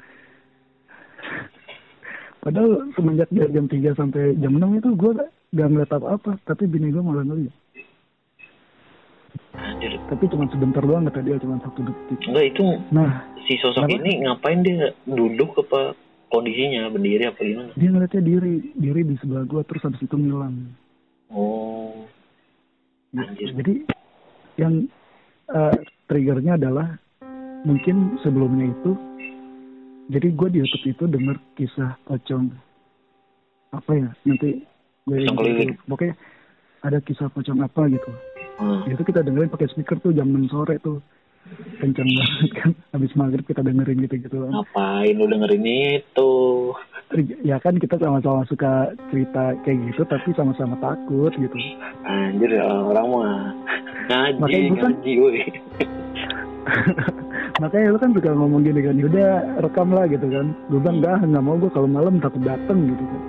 [2.44, 5.12] Padahal semenjak dari jam 3 sampai jam 6 itu gue
[5.56, 6.36] gak ngeliat apa-apa.
[6.44, 7.63] Tapi bini gue malah ngeliat
[9.84, 10.00] Anjir.
[10.08, 13.10] tapi cuma sebentar doang kata dia cuma satu detik Enggak itu nah
[13.44, 14.00] si sosok Kenapa?
[14.00, 15.92] ini ngapain dia duduk apa
[16.28, 17.70] kondisinya berdiri apa gimana?
[17.74, 20.56] dia ngeliatnya diri diri di sebelah gue terus habis itu ngilang
[21.28, 22.06] Oh.
[23.12, 23.52] Anjir.
[23.54, 23.74] jadi
[24.56, 24.86] yang
[25.48, 26.94] eh, triggernya adalah
[27.62, 28.92] mungkin sebelumnya itu
[30.06, 32.52] jadi gue di YouTube itu denger kisah pocong
[33.70, 34.62] apa ya nanti
[35.04, 36.14] gue Pocong pokoknya
[36.80, 38.10] ada kisah pocong apa gitu
[38.54, 38.86] Hmm.
[38.86, 41.02] itu kita dengerin pakai speaker tuh jam 6 sore tuh
[41.76, 45.66] kencang banget kan habis maghrib kita dengerin gitu gitu Ngapain lu dengerin
[45.98, 46.32] itu?
[47.42, 48.72] ya kan kita sama-sama suka
[49.06, 51.54] cerita kayak gitu tapi sama-sama takut gitu
[52.02, 53.34] Anjir orang mah
[54.08, 55.38] ngaji Makanya kan- ngaji woi.
[57.60, 61.16] makanya lu kan suka ngomong gini kan udah rekam lah gitu kan gue bilang enggak
[61.22, 63.22] nggak mau gue kalau malam takut dateng gitu kan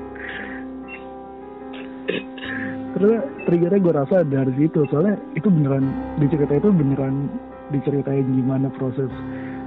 [2.96, 7.30] terus triggernya gue rasa dari situ soalnya itu beneran di cerita itu beneran
[7.68, 9.10] diceritain gimana proses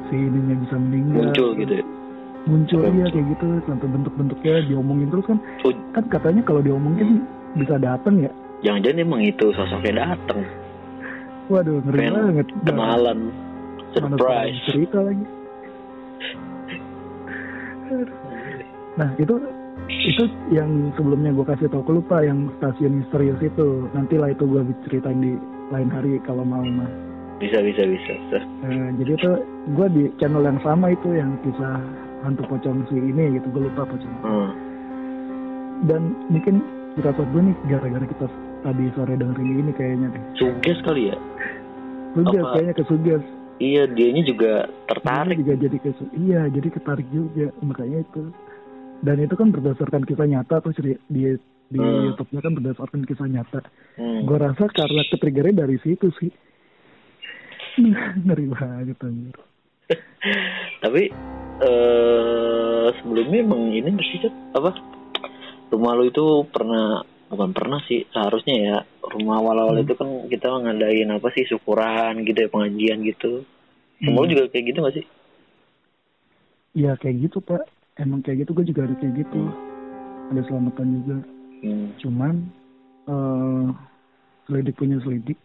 [0.07, 1.85] si ininya bisa meninggal Muncul gitu ya.
[2.45, 3.07] muncul muncul.
[3.09, 7.23] kayak gitu sampai bentuk-bentuknya diomongin terus kan Oh, kan katanya kalau diomongin
[7.55, 10.43] bisa dateng ya jangan-jangan emang itu sosoknya datang.
[11.47, 13.19] waduh ngeri Pengen banget Kenalan.
[13.91, 14.59] Surprise.
[14.67, 15.25] cerita lagi
[18.99, 19.35] nah itu
[19.89, 24.61] itu yang sebelumnya gue kasih tau ke lupa yang stasiun misterius itu nantilah itu gue
[24.85, 25.33] ceritain di
[25.69, 26.89] lain hari kalau mau mah
[27.39, 28.13] Bisa bisa bisa.
[28.19, 28.39] bisa.
[28.67, 29.31] Eh, jadi itu
[29.73, 31.79] gue di channel yang sama itu yang kisah
[32.21, 34.51] hantu pocong si ini gitu gue lupa pocong Hmm.
[35.85, 36.61] dan mungkin
[36.95, 38.27] kita gue nih gara-gara kita
[38.61, 41.17] tadi sore dengerin ini kayaknya deh Suges kali ya.
[42.13, 42.53] suges Apa?
[42.55, 43.25] kayaknya ke suges
[43.59, 44.53] Iya, dianya juga
[44.87, 45.37] Tarik tertarik.
[45.37, 48.23] juga jadi ke iya jadi ketarik juga makanya itu
[48.99, 52.09] dan itu kan berdasarkan kisah nyata tuh ceri- di di Hmm.
[52.11, 53.61] YouTube-nya kan berdasarkan kisah nyata.
[54.01, 54.25] Hmm.
[54.25, 56.33] Gue rasa karena ketriggernya dari situ sih.
[58.27, 59.37] Ngeri banget anjir.
[60.83, 61.03] Tapi
[61.59, 64.19] eh sebelumnya emang ini sih
[64.55, 64.71] apa
[65.69, 69.85] rumah lu itu pernah bukan pernah sih seharusnya ya rumah awal-awal Hmm.
[69.85, 73.45] itu kan kita ngadain apa sih syukuran gitu ya pengajian gitu.
[74.01, 74.31] Lu Hmm.
[74.31, 75.05] juga kayak gitu gak sih?
[76.79, 77.67] Iya kayak gitu pak.
[77.99, 79.43] Emang kayak gitu gue juga ada kayak gitu.
[80.31, 81.17] Ada selamatan juga.
[81.61, 81.89] Hmm.
[81.99, 82.35] Cuman
[83.07, 83.67] eh
[84.45, 85.39] selidik punya selidik.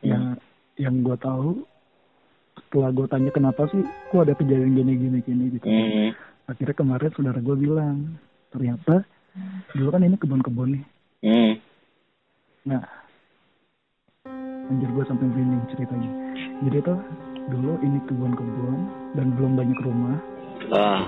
[0.00, 0.34] Ya
[0.78, 1.66] yang gue tahu
[2.58, 5.66] setelah gue tanya kenapa sih kok ada kejadian gini gini gini gitu.
[5.66, 6.10] Hmm.
[6.46, 8.14] akhirnya kemarin saudara gue bilang
[8.48, 9.02] ternyata
[9.74, 10.84] dulu kan ini kebun-kebun nih
[11.18, 11.52] Hmm.
[12.62, 12.82] nah
[14.70, 16.10] anjir gue sampai merinding ceritanya
[16.62, 16.98] jadi tuh
[17.48, 18.78] dulu ini kebun-kebun
[19.14, 20.18] dan belum banyak rumah
[20.70, 21.06] Ah.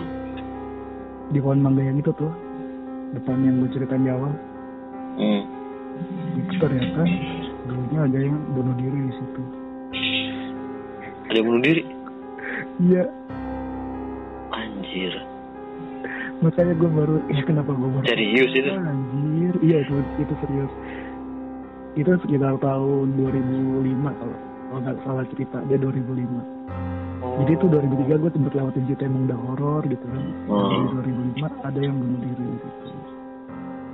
[1.31, 2.31] Di pohon mangga yang itu tuh
[3.13, 4.33] depan yang gue ceritain di awal
[5.11, 5.43] Hmm.
[6.33, 7.03] itu ternyata
[7.67, 9.43] dulunya ada yang bunuh diri di situ
[11.27, 11.83] Ada yang bunuh diri?
[12.81, 13.03] iya
[14.51, 15.13] Anjir.
[16.41, 18.71] makanya gue baru ya kenapa gue baru Serius itu?
[18.71, 20.73] anjir iya itu itu serius
[21.93, 23.83] itu sekitar tahun 2005
[24.15, 24.37] kalau
[24.71, 26.60] kalau nggak salah cerita dia 2005
[27.21, 27.37] Oh.
[27.45, 30.23] Jadi itu 2003 gue sempet lewatin cerita emang udah horor gitu kan.
[30.47, 30.89] Hmm.
[30.97, 32.93] Dari 2005 ada yang bunuh diri gitu.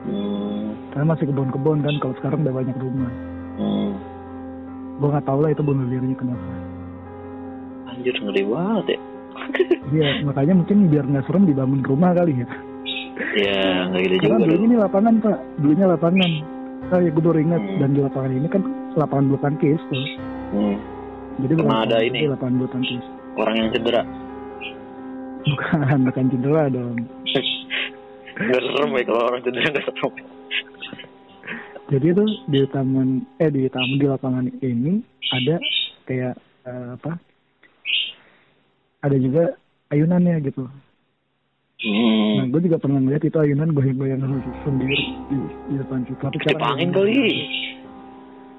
[0.06, 0.66] Hmm.
[0.94, 3.10] Karena masih kebun-kebun kan, kalau sekarang udah banyak rumah.
[3.58, 3.90] Hmm.
[4.96, 6.46] Gue nggak tahu lah itu bunuh dirinya kenapa.
[7.86, 8.98] Anjir ngeri banget ya.
[9.86, 12.48] Iya, makanya mungkin biar nggak serem dibangun rumah kali ya.
[13.38, 14.66] Ya nggak gitu Karena juga dulunya dong.
[14.66, 16.30] ini lapangan pak, dulunya lapangan.
[16.86, 17.78] Oh ya gue baru ingat, Hmm.
[17.78, 18.62] dan di lapangan ini kan
[18.94, 20.04] lapangan bulu tangkis tuh.
[20.50, 20.76] Hmm.
[21.36, 22.24] Jadi Pernah ada ini?
[22.24, 23.04] gede, lapangan bulu tangkis.
[23.36, 24.02] Orang yang cedera.
[25.44, 26.96] Bukan, bukan cedera dong.
[28.36, 30.12] Gak serem ya kalau orang cedera gak serem.
[31.86, 35.56] Jadi itu di taman eh di taman di lapangan ini ada
[36.04, 36.34] kayak
[36.66, 37.12] eh, apa?
[39.00, 39.54] Ada juga
[39.88, 40.66] ayunannya gitu.
[40.66, 40.84] Nah,
[41.76, 42.48] Hmm.
[42.50, 44.18] gue juga pernah ngeliat itu ayunan goyang-goyang
[44.64, 44.96] sendiri
[45.28, 45.36] di,
[45.68, 46.18] di depan situ.
[46.18, 47.20] Tapi angin kali.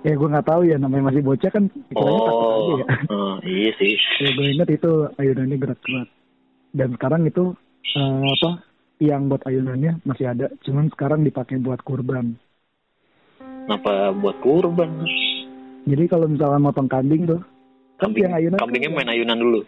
[0.02, 1.68] Ya gue nggak tahu ya namanya masih bocah kan.
[1.68, 2.86] pikirannya takut aja Oh, ya.
[3.10, 3.94] oh, iya sih.
[4.20, 6.08] ya gue ingat itu ayunannya gerak-gerak.
[6.72, 7.44] Dan sekarang itu
[7.90, 8.52] eh, apa?
[8.98, 10.48] Yang buat ayunannya masih ada.
[10.62, 12.38] Cuman sekarang dipakai buat kurban.
[13.66, 15.04] Kenapa buat kurban?
[15.84, 17.42] Jadi kalau misalnya motong kambing tuh,
[17.98, 19.60] Kambing, yang ayunan kambingnya kan- main ayunan dulu.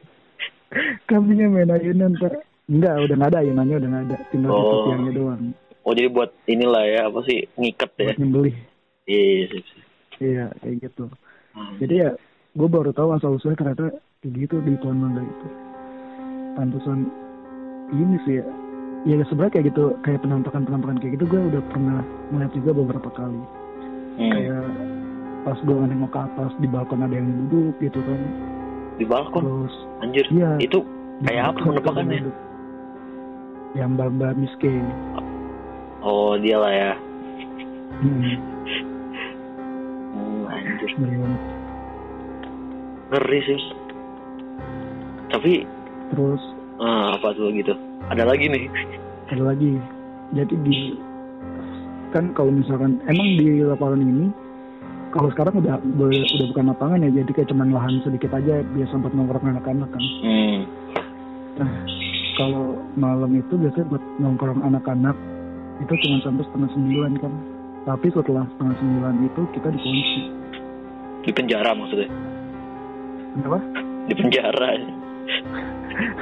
[1.08, 2.34] Kambingnya main ayunan pak.
[2.66, 4.16] Enggak, udah nggak ada ayunannya udah nggak ada.
[4.28, 4.58] Tinggal Oh.
[4.60, 4.82] oh.
[4.84, 5.42] tiangnya doang.
[5.80, 8.04] Oh jadi buat inilah ya apa sih ngiket ya?
[8.06, 8.56] Buat nyembelih.
[9.10, 9.44] Iya.
[9.50, 9.84] sip, sip.
[10.20, 11.04] Iya, kayak gitu.
[11.56, 11.74] Hmm.
[11.82, 12.10] Jadi ya,
[12.54, 15.46] gue baru tahu asal usulnya ternyata kayak gitu di pohon mangga itu.
[16.54, 17.10] Pantesan
[17.90, 18.46] ini sih ya.
[19.08, 23.42] Ya sebenarnya kayak gitu, kayak penampakan-penampakan kayak gitu gue udah pernah melihat juga beberapa kali.
[24.20, 24.30] Hmm.
[24.30, 24.64] Kayak
[25.40, 28.20] pas gue nengok ke atas di balkon ada yang duduk gitu kan.
[29.00, 29.42] Di balkon.
[29.42, 30.26] Terus Anjir.
[30.28, 30.50] Iya.
[30.60, 30.84] Itu
[31.20, 32.32] Kayak apa penampakannya?
[33.76, 34.84] Yang mbak-mbak miskin.
[36.00, 36.92] oh dia lah ya.
[38.00, 38.32] Hmm,
[40.80, 41.28] anjir.
[43.10, 43.60] ngeri sih.
[45.30, 45.54] Tapi
[46.10, 46.42] Terus
[46.82, 47.70] ah, apa tuh gitu?
[48.10, 48.66] Ada lagi nih.
[49.30, 49.78] ada lagi
[50.34, 50.98] jadi di
[52.10, 54.26] kan kalau misalkan emang di lapangan ini
[55.14, 58.90] kalau sekarang udah udah, udah bukan lapangan ya jadi kayak cuman lahan sedikit aja biasa
[58.98, 60.58] buat nongkrong anak-anak kan Hmm.
[61.62, 61.70] nah
[62.34, 65.14] kalau malam itu biasanya buat nongkrong anak-anak
[65.78, 67.32] itu cuma sampai setengah sembilan kan
[67.86, 70.20] tapi setelah setengah sembilan itu kita dikunci
[71.20, 72.08] Di penjara maksudnya.
[73.32, 73.58] kenapa
[74.06, 74.68] Di penjara.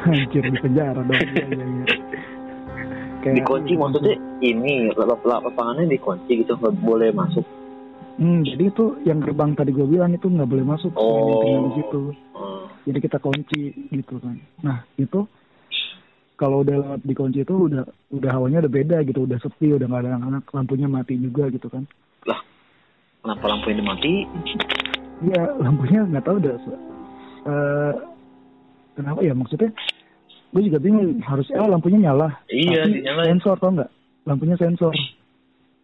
[0.05, 1.85] anjir di penjara dong iya, iya, iya.
[3.19, 7.47] Kayak- Dikunci maksudnya ini lap- lap- lapangannya dikunci gitu nggak boleh masuk.
[8.17, 11.71] hmm, jadi itu yang gerbang tadi gue bilang itu nggak boleh masuk Oh.
[11.71, 12.67] di situ Oh.
[12.85, 15.25] jadi kita kunci gitu kan nah itu
[16.35, 19.87] kalau udah lewat di kunci itu udah udah hawanya udah beda gitu udah sepi udah
[19.87, 21.87] nggak ada anak-anak lampunya mati juga gitu kan
[22.25, 22.43] Lah,
[23.21, 24.13] kenapa lampunya dimati?
[25.21, 26.55] Iya lampunya nggak tahu udah
[27.41, 27.93] eh
[28.95, 29.71] kenapa ya maksudnya
[30.49, 33.29] gue juga bingung harusnya oh, lampunya nyala Iya, tapi dinyalain.
[33.33, 33.91] sensor tau nggak
[34.25, 34.95] lampunya sensor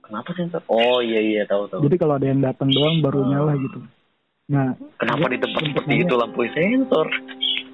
[0.01, 0.61] Kenapa sensor?
[0.67, 1.81] Oh iya iya tahu tahu.
[1.83, 3.27] jadi kalau ada yang datang doang baru Oh.
[3.27, 3.79] nyala gitu
[4.45, 7.07] nah Kenapa di tempat seperti nanya- itu lampu sensor?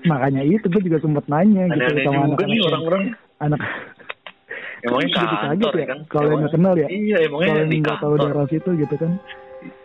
[0.02, 3.02] makanya itu gue juga sempet nanya gitu Aneh-aneh sama juga anak-anak nih yang- orang-orang.
[3.38, 3.60] anak
[4.80, 5.98] Emangnya Jadi kantor kaget ya kan?
[6.08, 9.12] kalau yang kenal ya Iya emangnya kalau yang nggak tahu daerah situ gitu kan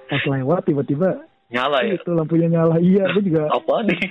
[0.05, 1.09] pas lewat tiba-tiba
[1.45, 1.93] Nyala ya?
[1.95, 4.01] itu lampunya nyala iya gue juga Apa nih?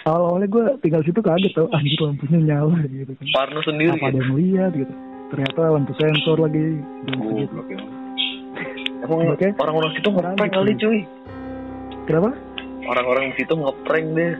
[0.00, 3.92] awal-awalnya gue tinggal situ kaget tau anjir lampunya nyala gitu kan Parno sendiri.
[3.92, 4.92] apa ada yang lihat gitu
[5.28, 7.16] ternyata lampu sensor lagi dan
[9.02, 9.42] Oh, oke.
[9.42, 11.00] Emang orang-orang situ ngeprank kali cuy.
[12.04, 12.30] kenapa
[12.82, 14.34] Orang-orang di situ ngeprank deh.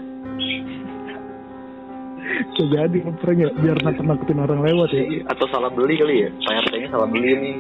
[2.20, 6.28] bisa jadi ngeprank ya biar nakut-nakutin orang lewat ya Atau salah beli kali ya?
[6.44, 7.56] Saya nya salah beli nih.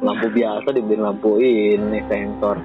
[0.00, 2.58] Lampu biasa dibeliin lampu ini sensor.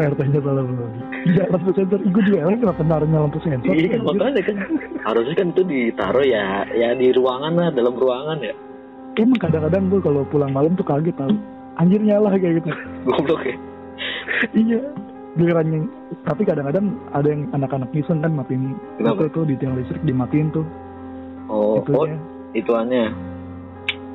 [0.00, 0.90] RT-nya salah belum
[1.26, 4.00] Iya lampu sensor gue juga heran kenapa naruhnya lampu sensor Iya Anjir.
[4.00, 4.56] makanya kan
[5.02, 8.54] harusnya kan itu ditaruh ya ya di ruangan lah dalam ruangan ya.
[9.16, 11.28] emang kadang-kadang gue kalau pulang malam tuh kaget tau
[11.76, 12.70] anjir nyala kayak gitu
[13.04, 13.56] Goblok ya.
[14.54, 14.80] iya
[15.30, 15.84] giliran yang
[16.22, 19.20] tapi kadang-kadang ada yang anak-anak iseng kan matiin Kenapa?
[19.20, 20.64] itu tuh di tiang listrik dimatiin tuh
[21.50, 22.14] Oh, itu oh ya
[22.52, 23.04] ituannya.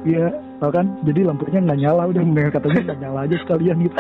[0.04, 4.00] iya tau kan jadi lampunya nggak nyala udah katanya nggak nyala aja sekalian gitu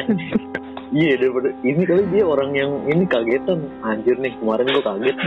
[0.93, 3.65] Iya daripada ini kali dia orang yang ini kagetan.
[3.81, 5.17] Anjir nih kemarin gua kaget.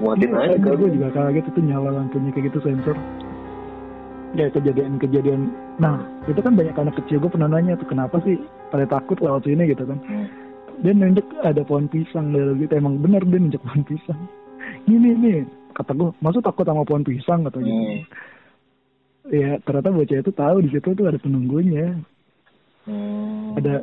[0.00, 0.76] Muatin aja Iya, kali.
[0.80, 2.96] gue juga kaget itu nyala lampunya kayak gitu sensor
[4.30, 8.38] ya kejadian-kejadian nah itu kan banyak anak kecil gue pernah nanya tuh kenapa sih
[8.70, 10.30] pada takut lewat sini gitu kan Hmm.
[10.80, 14.20] dia nunjuk ada pohon pisang dari gitu emang bener dia nunjuk pohon pisang
[14.88, 15.38] ini nih
[15.74, 18.00] kata gue maksud takut sama pohon pisang kata gitu Hmm.
[19.28, 21.98] ya ternyata bocah itu tahu di situ tuh ada penunggunya
[22.86, 23.58] Hmm.
[23.58, 23.82] ada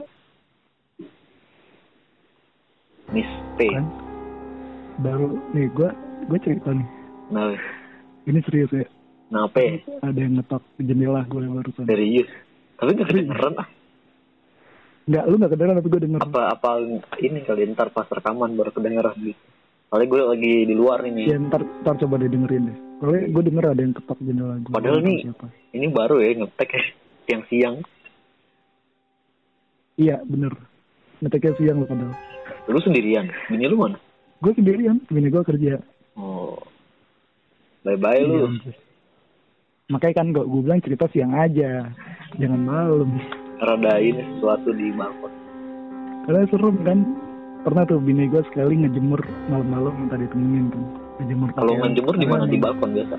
[3.09, 3.59] Miss P.
[3.69, 3.85] kan
[4.97, 5.89] baru nih gue
[6.27, 6.87] gue cerita nih
[7.27, 7.51] Nah,
[8.23, 8.87] ini serius ya
[9.27, 9.57] kenapa?
[9.59, 9.75] ya?
[10.01, 12.29] ada yang ngetok jendela gue barusan Serius.
[12.75, 13.67] Tapi gak kedengeran ah.
[15.05, 16.69] nggak lu nggak kedengeran tapi gue denger Apa apa
[17.17, 19.39] ini kali ntar pas rekaman baru kedengeran gitu.
[19.87, 21.25] Soalnya gue lagi di luar ini.
[21.25, 24.71] ya ntar ntar coba deh dengerin deh kalau gue denger ada yang ketok jendela gue
[24.71, 25.45] Padahal nih- siapa.
[25.69, 26.83] Ini baru ya ngetek ya.
[27.25, 27.75] Siang-siang.
[29.97, 30.53] iya bener
[31.17, 32.13] ngeteknya siang lu padahal
[32.67, 33.27] Lu sendirian.
[33.47, 33.97] Bini lu mana?
[34.37, 35.81] gue sendirian bini gue kerja
[36.13, 36.61] Oh.
[37.81, 38.53] Bye-bye lu.
[38.53, 38.69] Iya,
[39.87, 41.89] makanya kan gue gue bilang cerita siang aja
[42.35, 43.17] jangan malam
[43.57, 45.31] Rada ini sesuatu di balkon.
[46.21, 46.99] karena serem kan
[47.63, 50.83] pernah tuh bini gue sekali ngejemur malam-malam minta ditemenin kan
[51.17, 52.43] ngejemur Kalau ngejemur di mana?
[52.45, 53.15] Di balkon biasa.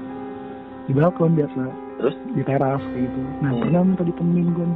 [0.85, 1.63] di balkon biasa
[1.99, 2.17] Terus?
[2.31, 3.61] di teras kayak gitu nah Hmm.
[3.65, 4.67] pernah minta ditemenin gue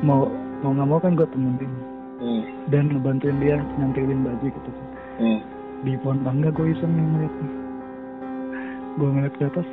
[0.00, 0.26] mau
[0.58, 1.70] mau nggak mau kan gue temenin
[2.18, 2.42] Hmm.
[2.74, 4.86] dan ngebantuin dia nyantilin baju gitu kan.
[5.22, 5.40] Hmm.
[5.86, 7.52] di pohon tangga gue iseng nih ngeliat nih.
[8.98, 9.68] Gue ngeliat ke atas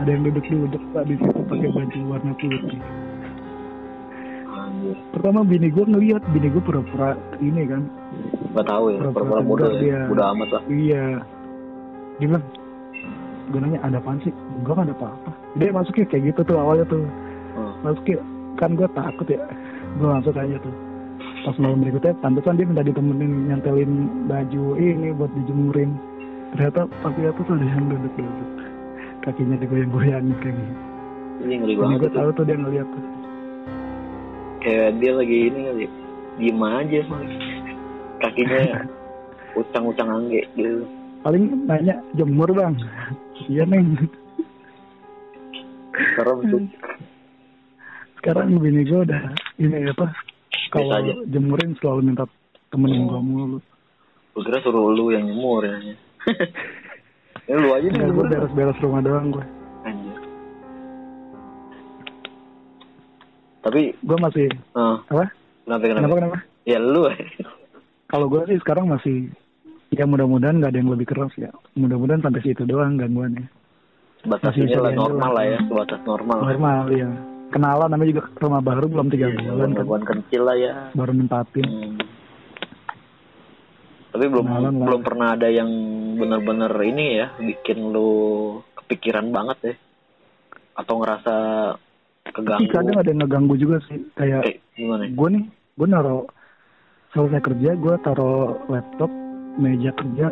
[0.00, 2.80] ada yang duduk-duduk pak di situ pakai baju warna putih.
[5.12, 7.12] Pertama bini gue ngeliat bini gue pura-pura
[7.44, 7.84] ini kan.
[8.56, 10.00] Gak tahu ya, Pura-pura bodoh tegar ya.
[10.08, 10.62] Bodoh amat lah.
[10.72, 11.04] iya.
[12.16, 12.44] Dia bilang
[13.52, 14.32] gue nanya ada apaan sih?
[14.32, 15.30] Enggak kan ada apa-apa.
[15.60, 17.04] Dia masuknya kayak gitu tuh awalnya tuh.
[17.56, 17.72] Hmm.
[17.84, 18.16] masuknya
[18.56, 19.44] kan gue takut ya.
[20.00, 20.85] Gue masuk aja tuh
[21.46, 23.92] pas malam berikutnya pantesan dia minta ditemenin nyantelin
[24.26, 25.94] baju ini buat dijemurin
[26.50, 28.50] ternyata pas lihat tuh ada yang duduk-duduk
[29.22, 30.74] kakinya digoyang-goyangin kayak gitu
[31.36, 33.04] Ini ngeri banget gue tahu tuh dia ngeliat tuh
[34.66, 35.86] Kayak dia lagi ini kali.
[36.42, 37.22] Diem aja emang.
[38.18, 38.58] Kakinya
[39.60, 40.84] ucang-ucang angge gitu.
[41.24, 42.76] paling nanya jemur bang
[43.48, 43.96] iya neng
[46.14, 46.62] Serem tuh.
[48.20, 49.22] sekarang bini gue udah
[49.56, 50.12] ini apa
[50.70, 51.12] kalau aja.
[51.30, 52.24] jemurin selalu minta
[52.70, 53.58] temenin gue mulu
[54.36, 55.76] Gue kira suruh lu yang nyemur ya.
[57.48, 59.44] ya lu aja nih gue beres-beres rumah doang gue
[59.86, 60.18] Anjir.
[63.66, 65.24] Tapi, gue masih eh, apa
[65.66, 66.00] kenapa kenapa?
[66.02, 67.06] kenapa kenapa Ya lu.
[68.12, 69.30] kalau gue sih sekarang masih
[69.94, 73.46] ya mudah-mudahan nggak ada yang lebih keras ya mudah-mudahan sampai situ doang gangguannya
[74.26, 76.38] ini lah normal lah ya, sebatas normal.
[76.42, 77.08] normal ya
[77.48, 80.72] kenalan namanya juga rumah baru belum tiga Iya, bulan kan gangguan kecil lah ya.
[80.92, 81.96] baru nempatin Hmm.
[84.08, 84.86] Tapi belum Kenalan lah.
[84.86, 85.68] belum pernah ada yang
[86.16, 88.10] benar-benar ini ya bikin lu
[88.74, 89.74] kepikiran banget ya
[90.74, 91.34] atau ngerasa
[92.26, 95.02] keganggu kadang ada yang ngeganggu juga sih kayak kayak gimana?
[95.06, 96.18] gue nih gue naro
[97.10, 98.32] selesai kerja gue taro
[98.66, 99.10] laptop
[99.56, 100.28] meja kerja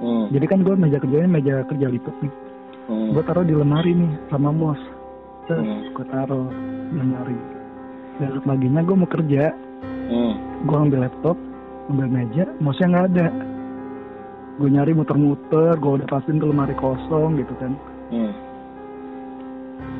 [0.00, 0.32] Hmm.
[0.32, 2.32] jadi kan gue meja kerjanya meja kerja lipat nih
[2.86, 3.12] Hmm.
[3.12, 4.80] gue taruh di lemari nih sama mos
[5.50, 5.90] terus Hmm.
[5.90, 6.46] gue taruh
[6.90, 7.38] di lemari
[8.22, 9.44] besok paginya gue mau kerja.
[10.10, 10.34] Hmm.
[10.62, 11.34] gue ambil laptop
[11.90, 13.26] ambil meja mouse-nya nggak ada.
[14.60, 17.74] Gue nyari muter-muter gue udah pastiin tuh lemari kosong gitu kan.
[18.14, 18.30] Hmm.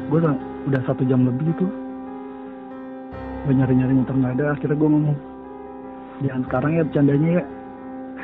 [0.07, 0.35] gue udah,
[0.71, 1.71] udah satu jam lebih tuh.
[3.47, 5.19] Gue nyari-nyari muter nggak ada akhirnya gue ngomong
[6.23, 7.45] jangan sekarang ya bercandanya ya.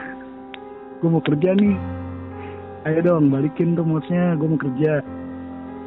[1.03, 1.75] Gue mau kerja nih.
[2.87, 5.01] Ayo dong balikin tuh mouse-nya gue mau kerja.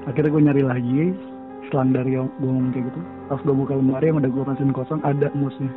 [0.09, 1.03] Akhirnya gue nyari lagi
[1.69, 2.99] selang dari gue ngomong kayak gitu.
[3.29, 5.71] Pas gue buka lemari yang udah gue pastiin kosong ada mouse-nya.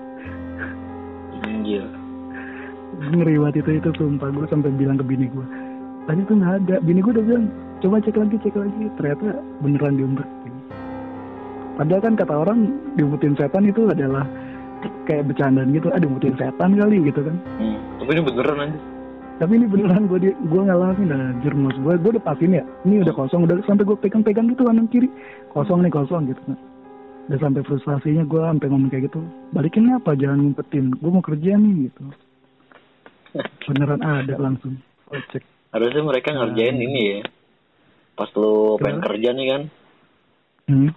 [1.47, 1.85] Anjir.
[3.03, 4.29] ngeri banget itu itu sumpah.
[4.33, 5.47] Gue sampai bilang ke bini gue
[6.09, 6.77] tadi tuh nggak ada.
[6.83, 7.47] Bini gue udah bilang
[7.81, 8.85] coba cek lagi cek lagi.
[8.99, 9.27] Ternyata
[9.61, 10.43] beneran diumpetin
[11.73, 12.59] padahal kan kata orang
[12.95, 14.23] diumpetin setan itu adalah
[15.09, 15.89] kayak bercandaan gitu.
[15.91, 17.37] Ah diumpetin setan kali gitu kan.
[17.59, 17.77] Hmm.
[17.99, 18.79] Tapi ini beneran aja.
[19.43, 23.03] Tapi ini beneran gue di gue ngalamin anjir mas gue gue udah pastiin ya ini
[23.03, 25.11] udah kosong udah sampai gue pegang-pegang gitu kanan kiri
[25.51, 26.59] kosong nih kosong gitu kan
[27.27, 29.19] udah sampai frustasinya gue sampai ngomong kayak gitu
[29.51, 32.03] balikin apa jangan ngumpetin gue mau kerja nih gitu
[33.67, 34.79] beneran ada langsung
[35.11, 36.85] cek Harusnya mereka ngerjain Hmm.
[36.85, 37.21] ini ya.
[38.13, 39.63] Pas lu pengen kerja nih kan,
[40.69, 40.91] hmm.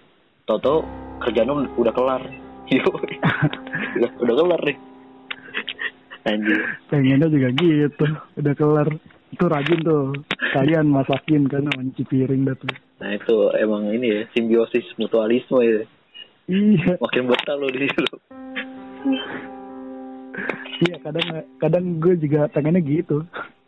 [0.44, 0.84] tau-tau
[1.24, 2.22] kerjaan lu udah kelar.
[2.76, 4.76] Yo, udah, udah kelar nih.
[6.26, 6.58] Anjir.
[6.90, 8.06] pengennya juga gitu.
[8.34, 8.88] Udah kelar.
[9.30, 10.10] Itu rajin tuh.
[10.54, 12.72] Kalian masakin kan sama nyuci piring dah tuh.
[12.98, 15.82] Nah itu emang ini ya, simbiosis mutualisme ya.
[16.50, 16.92] iya.
[16.98, 18.16] Makin betah lu di situ.
[20.86, 21.26] iya kadang
[21.62, 23.22] kadang gue juga pengennya gitu.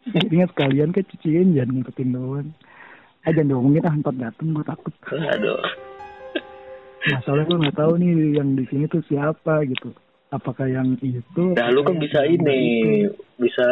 [0.09, 2.48] Ingat sekalian kan cuciin jangan ngikutin doang.
[3.22, 4.94] Ah jangan diomongin ah ntar dateng gue takut.
[5.14, 5.62] Aduh.
[7.09, 9.94] masalahnya gue nggak tahu nih yang di sini tuh siapa gitu
[10.28, 12.58] apakah yang itu Nah lu kan bisa ini,
[13.04, 13.16] itu?
[13.40, 13.68] bisa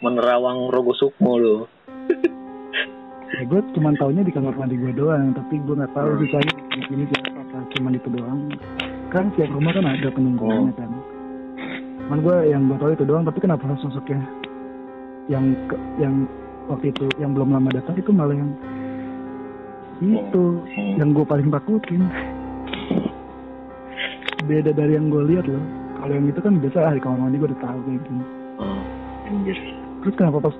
[0.00, 1.56] menerawang rogo sukmo lu.
[3.26, 6.82] ya gue cuma taunya di kamar mandi gue doang tapi gue nggak tahu sisanya di
[6.86, 8.40] sini siapa apa cuma itu doang
[9.10, 10.90] kan setiap rumah kan ada penunggunya kan
[12.06, 14.22] cuman gue yang gue tahu itu doang tapi kenapa sosoknya
[15.26, 16.30] yang ke, yang
[16.70, 18.50] waktu itu yang belum lama datang itu malah yang
[19.98, 20.44] itu
[20.76, 20.94] Hmm.
[21.00, 22.06] yang gue paling takutin
[24.44, 25.64] beda dari yang gue lihat loh
[25.96, 28.24] kalau yang itu kan biasa ah di kamar mandi gue udah tahu kayak gini
[28.56, 28.80] Oh,
[29.28, 29.56] anjir.
[30.00, 30.56] terus kenapa pas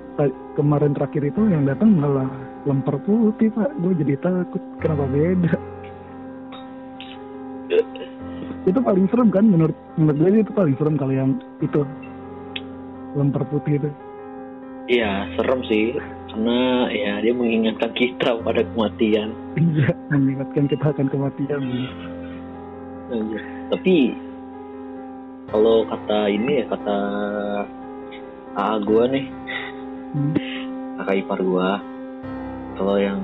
[0.53, 2.29] kemarin terakhir itu yang datang malah
[2.63, 5.53] lemper putih pak gue jadi takut kenapa beda
[8.67, 11.81] itu paling serem kan menurut menurut gue itu paling serem kalau yang itu
[13.13, 13.91] lemper putih itu
[14.87, 15.99] Iya, serem sih.
[16.31, 19.35] Karena ya dia mengingatkan kita pada kematian.
[19.59, 21.59] iya mengingatkan kita akan kematian
[23.09, 23.41] Anjir.
[23.67, 23.95] Tapi
[25.47, 26.97] kalau kata ini ya kata
[28.53, 29.25] AA gua nih,
[30.07, 30.33] Hmm.
[30.97, 31.69] kakak ipar gua,
[32.73, 33.19] kalau yang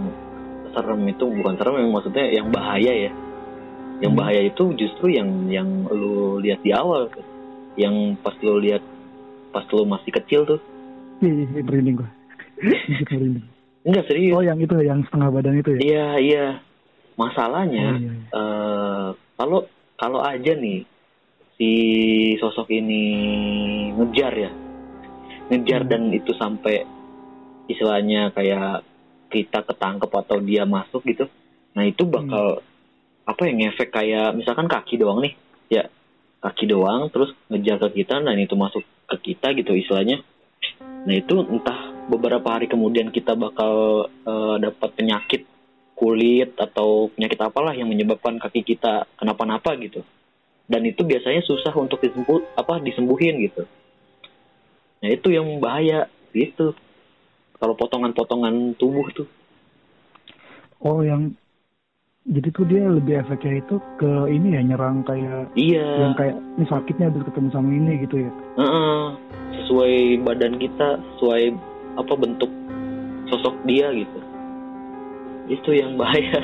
[0.69, 3.11] serem itu bukan serem yang maksudnya yang bahaya ya.
[3.99, 4.19] Yang Hmm.
[4.19, 7.23] bahaya itu justru yang yang lu lihat di awal tuh.
[7.73, 8.83] Yang pas lu lihat
[9.49, 10.59] pas lu masih kecil tuh.
[11.19, 12.09] Ih, merinding gue
[12.59, 13.45] Sedikit merinding
[13.83, 14.31] Enggak serius.
[14.33, 16.45] oh yang itu yang setengah badan itu ya Iya, iya.
[16.53, 18.11] Oh, Masalahnya iya.
[18.29, 18.52] eh
[19.43, 19.67] kalau
[19.99, 20.87] kalau aja nih
[21.59, 21.69] si
[22.39, 23.03] sosok ini
[23.91, 24.51] ngejar ya.
[25.51, 26.87] Ngejar dan itu sampai
[27.67, 28.87] istilahnya kayak
[29.27, 31.27] kita ketangkep atau dia masuk gitu.
[31.75, 32.63] Nah itu bakal
[33.27, 35.35] apa yang ngefek kayak misalkan kaki doang nih.
[35.67, 35.91] Ya
[36.39, 40.23] kaki doang terus ngejar ke kita dan itu masuk ke kita gitu istilahnya.
[41.03, 45.43] Nah itu entah beberapa hari kemudian kita bakal uh, dapat penyakit
[46.03, 50.03] kulit atau penyakit apalah yang menyebabkan kaki kita kenapa-napa gitu.
[50.67, 53.63] Dan itu biasanya susah untuk disembuh apa disembuhin gitu.
[54.99, 56.75] Nah itu yang bahaya gitu.
[57.55, 59.27] Kalau potongan-potongan tubuh tuh.
[60.83, 61.31] Oh yang
[62.27, 66.07] jadi tuh dia lebih efeknya itu ke ini ya nyerang kayak iya.
[66.07, 68.31] yang kayak ini sakitnya habis ketemu sama ini gitu ya?
[68.55, 69.01] Uh -uh.
[69.59, 71.43] sesuai badan kita sesuai
[71.99, 72.51] apa bentuk
[73.27, 74.32] sosok dia gitu
[75.47, 76.39] itu yang bahaya.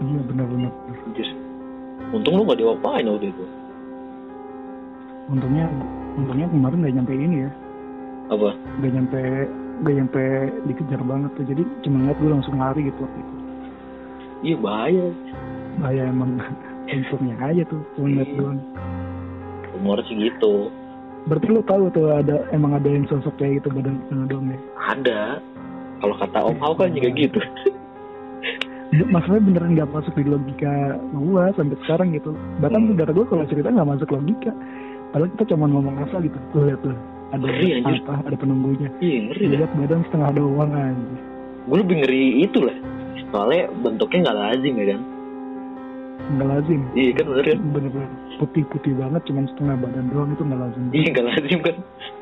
[0.00, 0.72] Iya benar-benar
[2.10, 3.44] untung lu gak diwapain waktu itu.
[5.30, 5.66] Untungnya
[6.18, 7.50] untungnya kemarin gak nyampe ini ya.
[8.30, 8.50] Apa?
[8.82, 9.20] Gak nyampe
[9.86, 10.22] gak nyampe
[10.66, 11.44] dikejar banget tuh.
[11.46, 13.34] Jadi cuma ngeliat gue langsung lari gitu waktu itu.
[14.40, 15.06] Iya bahaya.
[15.78, 16.30] Bahaya emang.
[16.90, 18.60] Untungnya aja tuh cuma ngeliat doang.
[19.78, 20.72] Umur sih gitu
[21.20, 24.58] berarti lu tahu tuh ada emang ada yang sosok kayak gitu badan doang ya?
[24.88, 25.20] Ada.
[26.00, 27.40] Kalau kata Om Hao kan juga gitu
[29.10, 32.34] masalahnya beneran nggak masuk di logika gua sampai sekarang gitu.
[32.58, 32.88] Bahkan hmm.
[32.94, 34.52] saudara gua kalau cerita nggak masuk logika.
[35.10, 36.38] Padahal kita cuma ngomong asal gitu.
[36.54, 36.94] Tuh lihat tuh
[37.30, 38.90] ada ngeri, apa ada penunggunya.
[38.98, 41.30] Iya ngeri lihat badan setengah doang aja
[41.68, 42.76] gue lebih ngeri itu lah
[43.30, 45.00] soalnya bentuknya nggak lazim ya kan?
[46.30, 46.80] Nggak lazim.
[46.98, 48.10] Iya kan bener kan bener-bener
[48.42, 50.82] putih-putih banget cuman setengah badan doang itu nggak lazim.
[50.90, 51.76] Iya nggak lazim kan?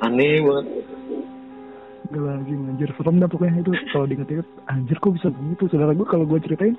[0.05, 0.67] Aneh banget
[2.09, 2.89] Gak lazim anjir.
[2.97, 3.73] Serem dah pokoknya itu.
[3.93, 5.69] Kalau diinget-inget anjir kok bisa begitu?
[5.69, 6.77] Saudara gue kalau gue ceritain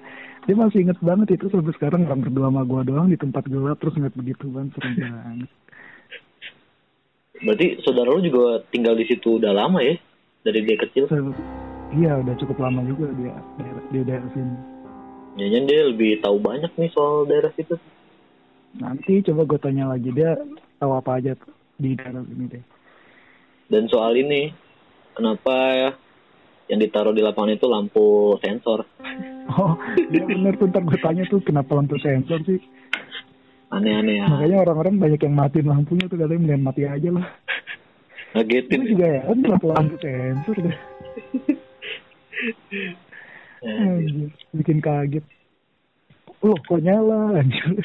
[0.49, 2.09] dia masih inget banget itu sampai sekarang.
[2.09, 5.49] Orang berdua sama gue doang di tempat gelap terus inget begitu kan serem banget.
[7.39, 9.95] Berarti saudara lu juga tinggal di situ udah lama ya?
[10.43, 11.05] Dari dia kecil?
[11.93, 14.57] Iya udah cukup lama juga dia daerah dia daerah sini.
[15.39, 17.77] Jangan dia lebih tahu banyak nih soal daerah situ.
[18.81, 20.35] Nanti coba gue tanya lagi dia
[20.81, 21.37] tahu apa aja
[21.77, 22.63] di daerah sini deh.
[23.69, 24.49] Dan soal ini
[25.19, 25.91] kenapa ya
[26.71, 28.87] yang ditaruh di lapangan itu lampu sensor.
[29.49, 29.73] Oh,
[30.13, 32.61] iya bener tuh ntar gue tanya tuh kenapa lampu sensor sih?
[33.73, 34.25] Aneh-aneh ya.
[34.29, 37.27] Makanya orang-orang banyak yang matiin lampunya tuh katanya mending mati aja lah.
[38.37, 38.79] Ngagetin.
[38.85, 40.77] Itu juga ya, kan kenapa lampu sensor deh.
[43.59, 45.25] Anjir, bikin kaget.
[46.39, 47.81] Loh, kok nyala anjir.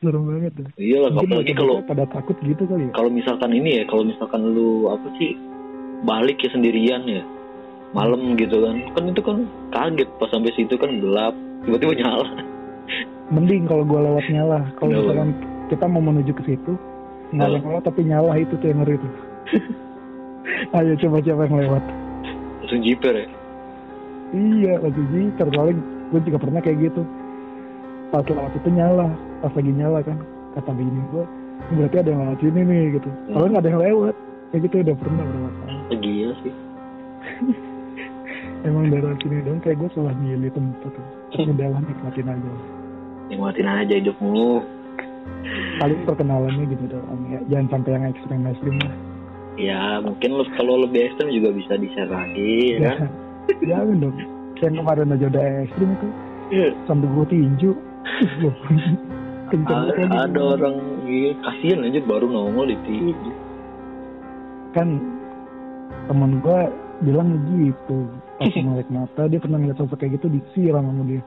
[0.00, 0.68] Serem banget tuh.
[0.80, 2.92] Iya lah, apalagi kalau pada takut gitu kali ya.
[2.96, 5.36] Kalau misalkan ini ya, kalau misalkan lu apa sih
[6.04, 7.24] balik ya sendirian ya.
[7.96, 8.76] Malam gitu kan.
[8.92, 9.38] Kan itu kan
[9.72, 11.34] kaget pas sampai situ kan gelap
[11.64, 12.28] tiba-tiba nyala.
[13.32, 14.60] Mending kalau gua lewat nyala.
[14.76, 15.30] Kalau misalkan
[15.72, 16.76] kita mau menuju ke situ
[17.34, 19.12] nggak ada lewat tapi nyala itu tuh yang ngeri tuh.
[20.76, 21.84] Ayo coba siapa yang lewat.
[22.62, 23.26] Langsung jiper ya?
[24.36, 25.46] Iya langsung jiper.
[25.50, 25.74] Soalnya
[26.12, 27.02] gue juga pernah kayak gitu.
[28.12, 29.08] Pas lewat itu nyala.
[29.40, 30.18] Pas lagi nyala kan
[30.54, 31.24] kata bini gue
[31.74, 33.10] berarti ada yang lewat sini nih gitu.
[33.32, 34.14] Kalau nggak ada yang lewat
[34.54, 36.54] kayak gitu udah pernah berapa kali gila sih.
[38.70, 41.06] Emang daerah sini dong kayak gue salah milih tempat tuh.
[41.50, 42.52] Udah nikmatin aja.
[43.34, 44.62] Nikmatin aja hidupmu
[45.82, 47.42] paling perkenalannya gitu dong ya.
[47.50, 48.94] Jangan sampai yang ekstrem ekstrim lah.
[49.58, 53.10] Ya mungkin lo kalau lebih ekstrem juga bisa di share lagi ya, ya kan?
[53.74, 54.16] Jangan dong.
[54.62, 56.08] Yang kemarin aja udah ekstrim itu.
[56.54, 56.70] Yeah.
[56.86, 57.70] sambil gue tinju.
[59.50, 60.76] Ada, ada orang
[61.10, 63.43] iya, kasihan aja baru nongol di tinju
[64.74, 64.98] kan
[66.10, 66.60] temen gue
[67.06, 71.22] bilang gitu pas melek mata dia pernah ngeliat sosok kayak gitu disiram sama dia.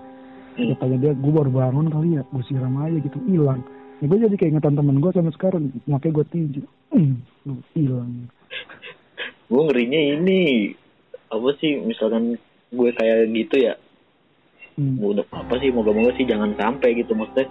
[0.57, 0.73] Hmm.
[0.73, 2.23] katanya dia gue baru bangun kali ya?
[2.33, 3.61] Gue siram aja gitu hilang.
[4.01, 6.63] Ya gue jadi kayak ingetan temen gue sama sekarang makanya gue tinju.
[6.93, 7.17] Hmm,
[7.73, 8.11] hilang.
[9.47, 10.39] Gue ngerinya ini
[11.31, 12.35] apa sih misalkan
[12.67, 13.79] gue kayak gitu ya?
[14.77, 14.99] Hmm.
[15.01, 17.47] udah apa sih moga-moga sih jangan sampai gitu maksudnya.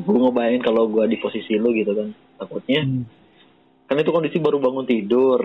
[0.00, 3.21] Gue ngebayangin kalau gue di posisi lu gitu kan takutnya hmm
[3.92, 5.44] kan itu kondisi baru bangun tidur.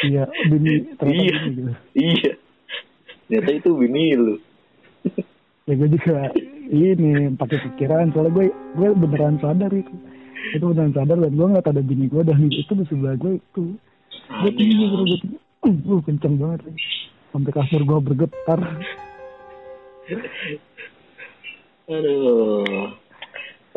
[0.00, 1.72] Iya bini iya gitu.
[1.92, 2.32] iya.
[3.28, 4.34] Ternyata itu bini lu.
[5.68, 6.32] Ya gue juga
[6.72, 9.92] ini pakai pikiran soalnya gue gue beneran sadar itu.
[10.56, 13.76] Itu beneran sadar dan gue nggak ada bini gue dan itu di sebelah gue itu.
[14.40, 15.04] Gue tinggi gue
[15.68, 16.64] gue uh, kenceng banget.
[17.28, 18.60] Sampai kasur gue bergetar.
[21.92, 22.96] Aduh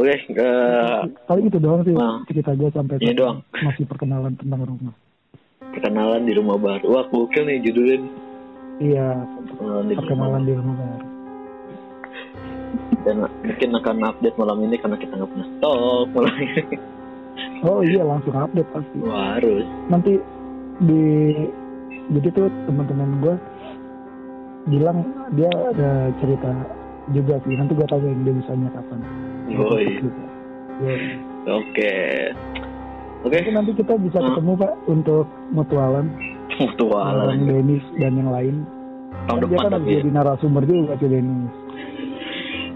[0.02, 3.46] Oke, okay, paling itu doang sih nah, cerita gue sampai ini doang.
[3.54, 4.98] masih perkenalan tentang rumah.
[5.62, 6.86] Perkenalan di rumah baru.
[6.90, 8.02] Wah, gokil nih judulnya.
[8.82, 9.08] Iya,
[9.46, 10.48] perkenalan, di, perkenalan rumah.
[10.50, 11.06] di rumah baru.
[13.02, 16.64] dan mungkin akan update malam ini karena kita nggak punya stok malam ini.
[17.62, 18.98] Oh iya langsung update pasti.
[19.06, 19.66] Wah, harus.
[19.86, 20.18] Nanti
[20.82, 21.06] di
[22.10, 23.36] jadi tuh teman-teman gue
[24.66, 25.06] bilang
[25.38, 26.50] dia ada cerita
[27.14, 27.54] juga sih.
[27.54, 29.30] Nanti gue tahu yang dia bisanya kapan.
[29.54, 29.84] Oke.
[31.42, 31.94] Oke,
[33.22, 34.28] Mungkin nanti kita bisa Hmm.
[34.34, 36.06] ketemu pak untuk mutualan,
[36.58, 37.28] mutualan.
[37.30, 38.56] Bang Denis dan yang lain.
[39.22, 39.98] Tahun Kan dia depan kan tapi harus ya.
[40.00, 41.54] jadi narasumber juga si Denis.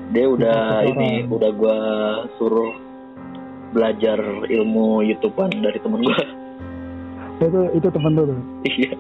[0.08, 1.78] dia udah ini udah gua
[2.38, 2.72] suruh
[3.72, 6.20] belajar ilmu YouTubean dari temen gua.
[7.36, 8.40] Itu itu temen lu tuh.
[8.66, 8.94] Iya.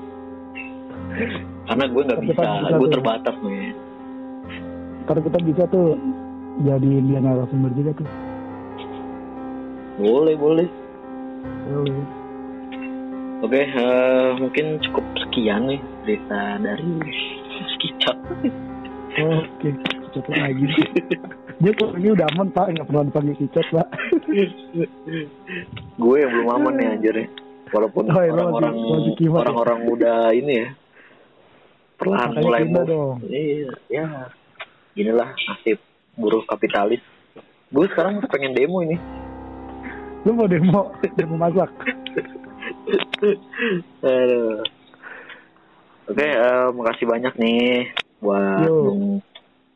[1.66, 3.72] Karena gue nggak bisa, gue terbatas nih.
[5.06, 5.96] Karena kita bisa tuh
[6.64, 8.10] jadi dia narasumber juga tuh.
[10.00, 10.68] Boleh, boleh.
[11.68, 11.98] Boleh.
[13.44, 16.92] Oke, eh, mungkin cukup sekian nih cerita dari
[17.76, 18.18] Skicot.
[19.16, 19.70] Oke,
[20.12, 20.66] cocok lagi.
[21.56, 23.88] Dia kok ini udah aman pak, nggak pernah dipanggil kicot pak.
[25.96, 27.30] gue yang belum aman nih anjir nih.
[27.72, 28.76] Walaupun Oh, iya, orang-orang
[29.16, 29.30] ya?
[29.32, 30.70] orang-orang udah ini ya.
[31.96, 32.88] Perlahan mulai move.
[32.88, 33.18] dong.
[33.24, 34.06] Iya, ya.
[34.96, 35.80] Inilah nasib
[36.16, 37.04] buruh kapitalis.
[37.70, 38.96] Gue sekarang pengen demo ini.
[40.24, 41.70] Lu mau demo, demo masak.
[44.02, 44.64] Aduh.
[46.06, 47.62] Oke, eh, makasih banyak nih
[48.22, 48.76] buat Yo.
[48.86, 49.04] Bung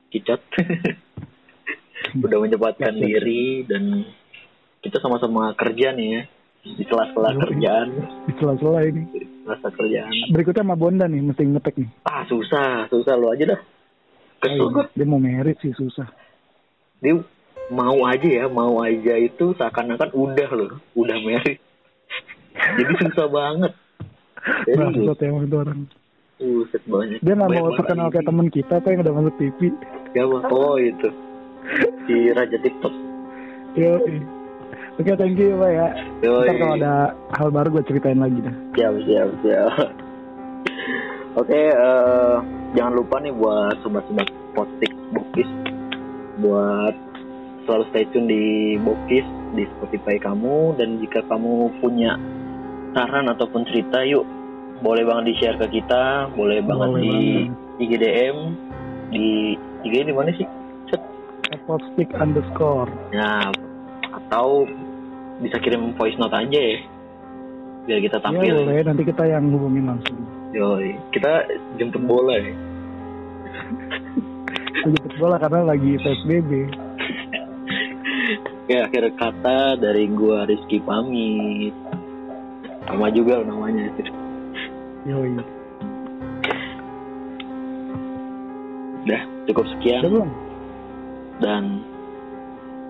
[0.10, 0.42] Kicot.
[2.26, 4.06] Udah menyempatkan diri dan
[4.80, 6.22] kita sama-sama kerja nih ya
[6.60, 7.40] di sela-sela Yo.
[7.46, 7.88] kerjaan,
[8.30, 9.04] Di sela-sela ini.
[9.44, 10.14] sela-sela kerjaan.
[10.30, 11.90] Berikutnya sama Bonda nih, mesti ngetek nih.
[12.06, 13.62] Ah susah, susah lo aja dah.
[14.40, 14.86] Kesel gue.
[14.96, 16.08] Dia mau merit sih susah.
[17.00, 17.16] Dia
[17.72, 21.60] mau aja ya, mau aja itu seakan-akan udah loh, udah merit.
[22.78, 23.72] Jadi susah banget.
[24.68, 25.80] Jadi, Bangsat emang itu orang.
[26.40, 27.20] Buset banyak.
[27.20, 29.60] Dia nggak mau terkenal kayak temen kita apa yang udah masuk TV.
[30.16, 30.38] Siapa?
[30.52, 31.10] Oh itu.
[32.08, 32.94] Si Raja TikTok.
[33.76, 34.00] Yo.
[35.00, 35.88] Oke, thank you Pak ya.
[36.24, 36.48] Yoi.
[36.48, 36.94] Ntar kalau ada
[37.40, 38.56] hal baru gue ceritain lagi dah.
[38.76, 39.88] Siap, siap, siap.
[41.40, 42.36] Oke, eh,
[42.76, 45.48] jangan lupa nih buat sobat-sobat postik Bokis
[46.40, 46.96] buat
[47.68, 48.46] selalu stay tune di
[48.82, 52.18] Bokis di Spotify kamu dan jika kamu punya
[52.98, 54.26] saran ataupun cerita yuk
[54.80, 57.84] boleh banget di share ke kita, boleh banget Boleh di banget.
[57.84, 58.38] IGDM
[59.12, 59.28] di
[59.84, 60.48] IG di mana sih?
[60.88, 61.02] Cet.
[61.68, 62.92] Postik underscore.
[63.12, 63.52] Nah,
[64.08, 64.64] atau
[65.44, 66.80] bisa kirim voice note aja ya.
[67.88, 68.54] Biar kita tampil.
[68.54, 70.20] boleh, nanti kita yang hubungin langsung.
[70.54, 71.46] Yoi, kita
[71.78, 72.54] jemput bola ya.
[74.70, 76.52] Jemput bola karena lagi PSBB.
[78.70, 81.74] Oke, akhir kata dari gua Rizky pamit.
[82.86, 83.90] Sama juga namanya.
[85.10, 85.42] Yoi.
[89.10, 90.32] Udah, cukup sekian Udah belum?
[91.40, 91.64] dan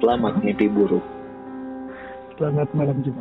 [0.01, 1.05] selamat mimpi buruk.
[2.35, 3.17] Selamat malam Jumat.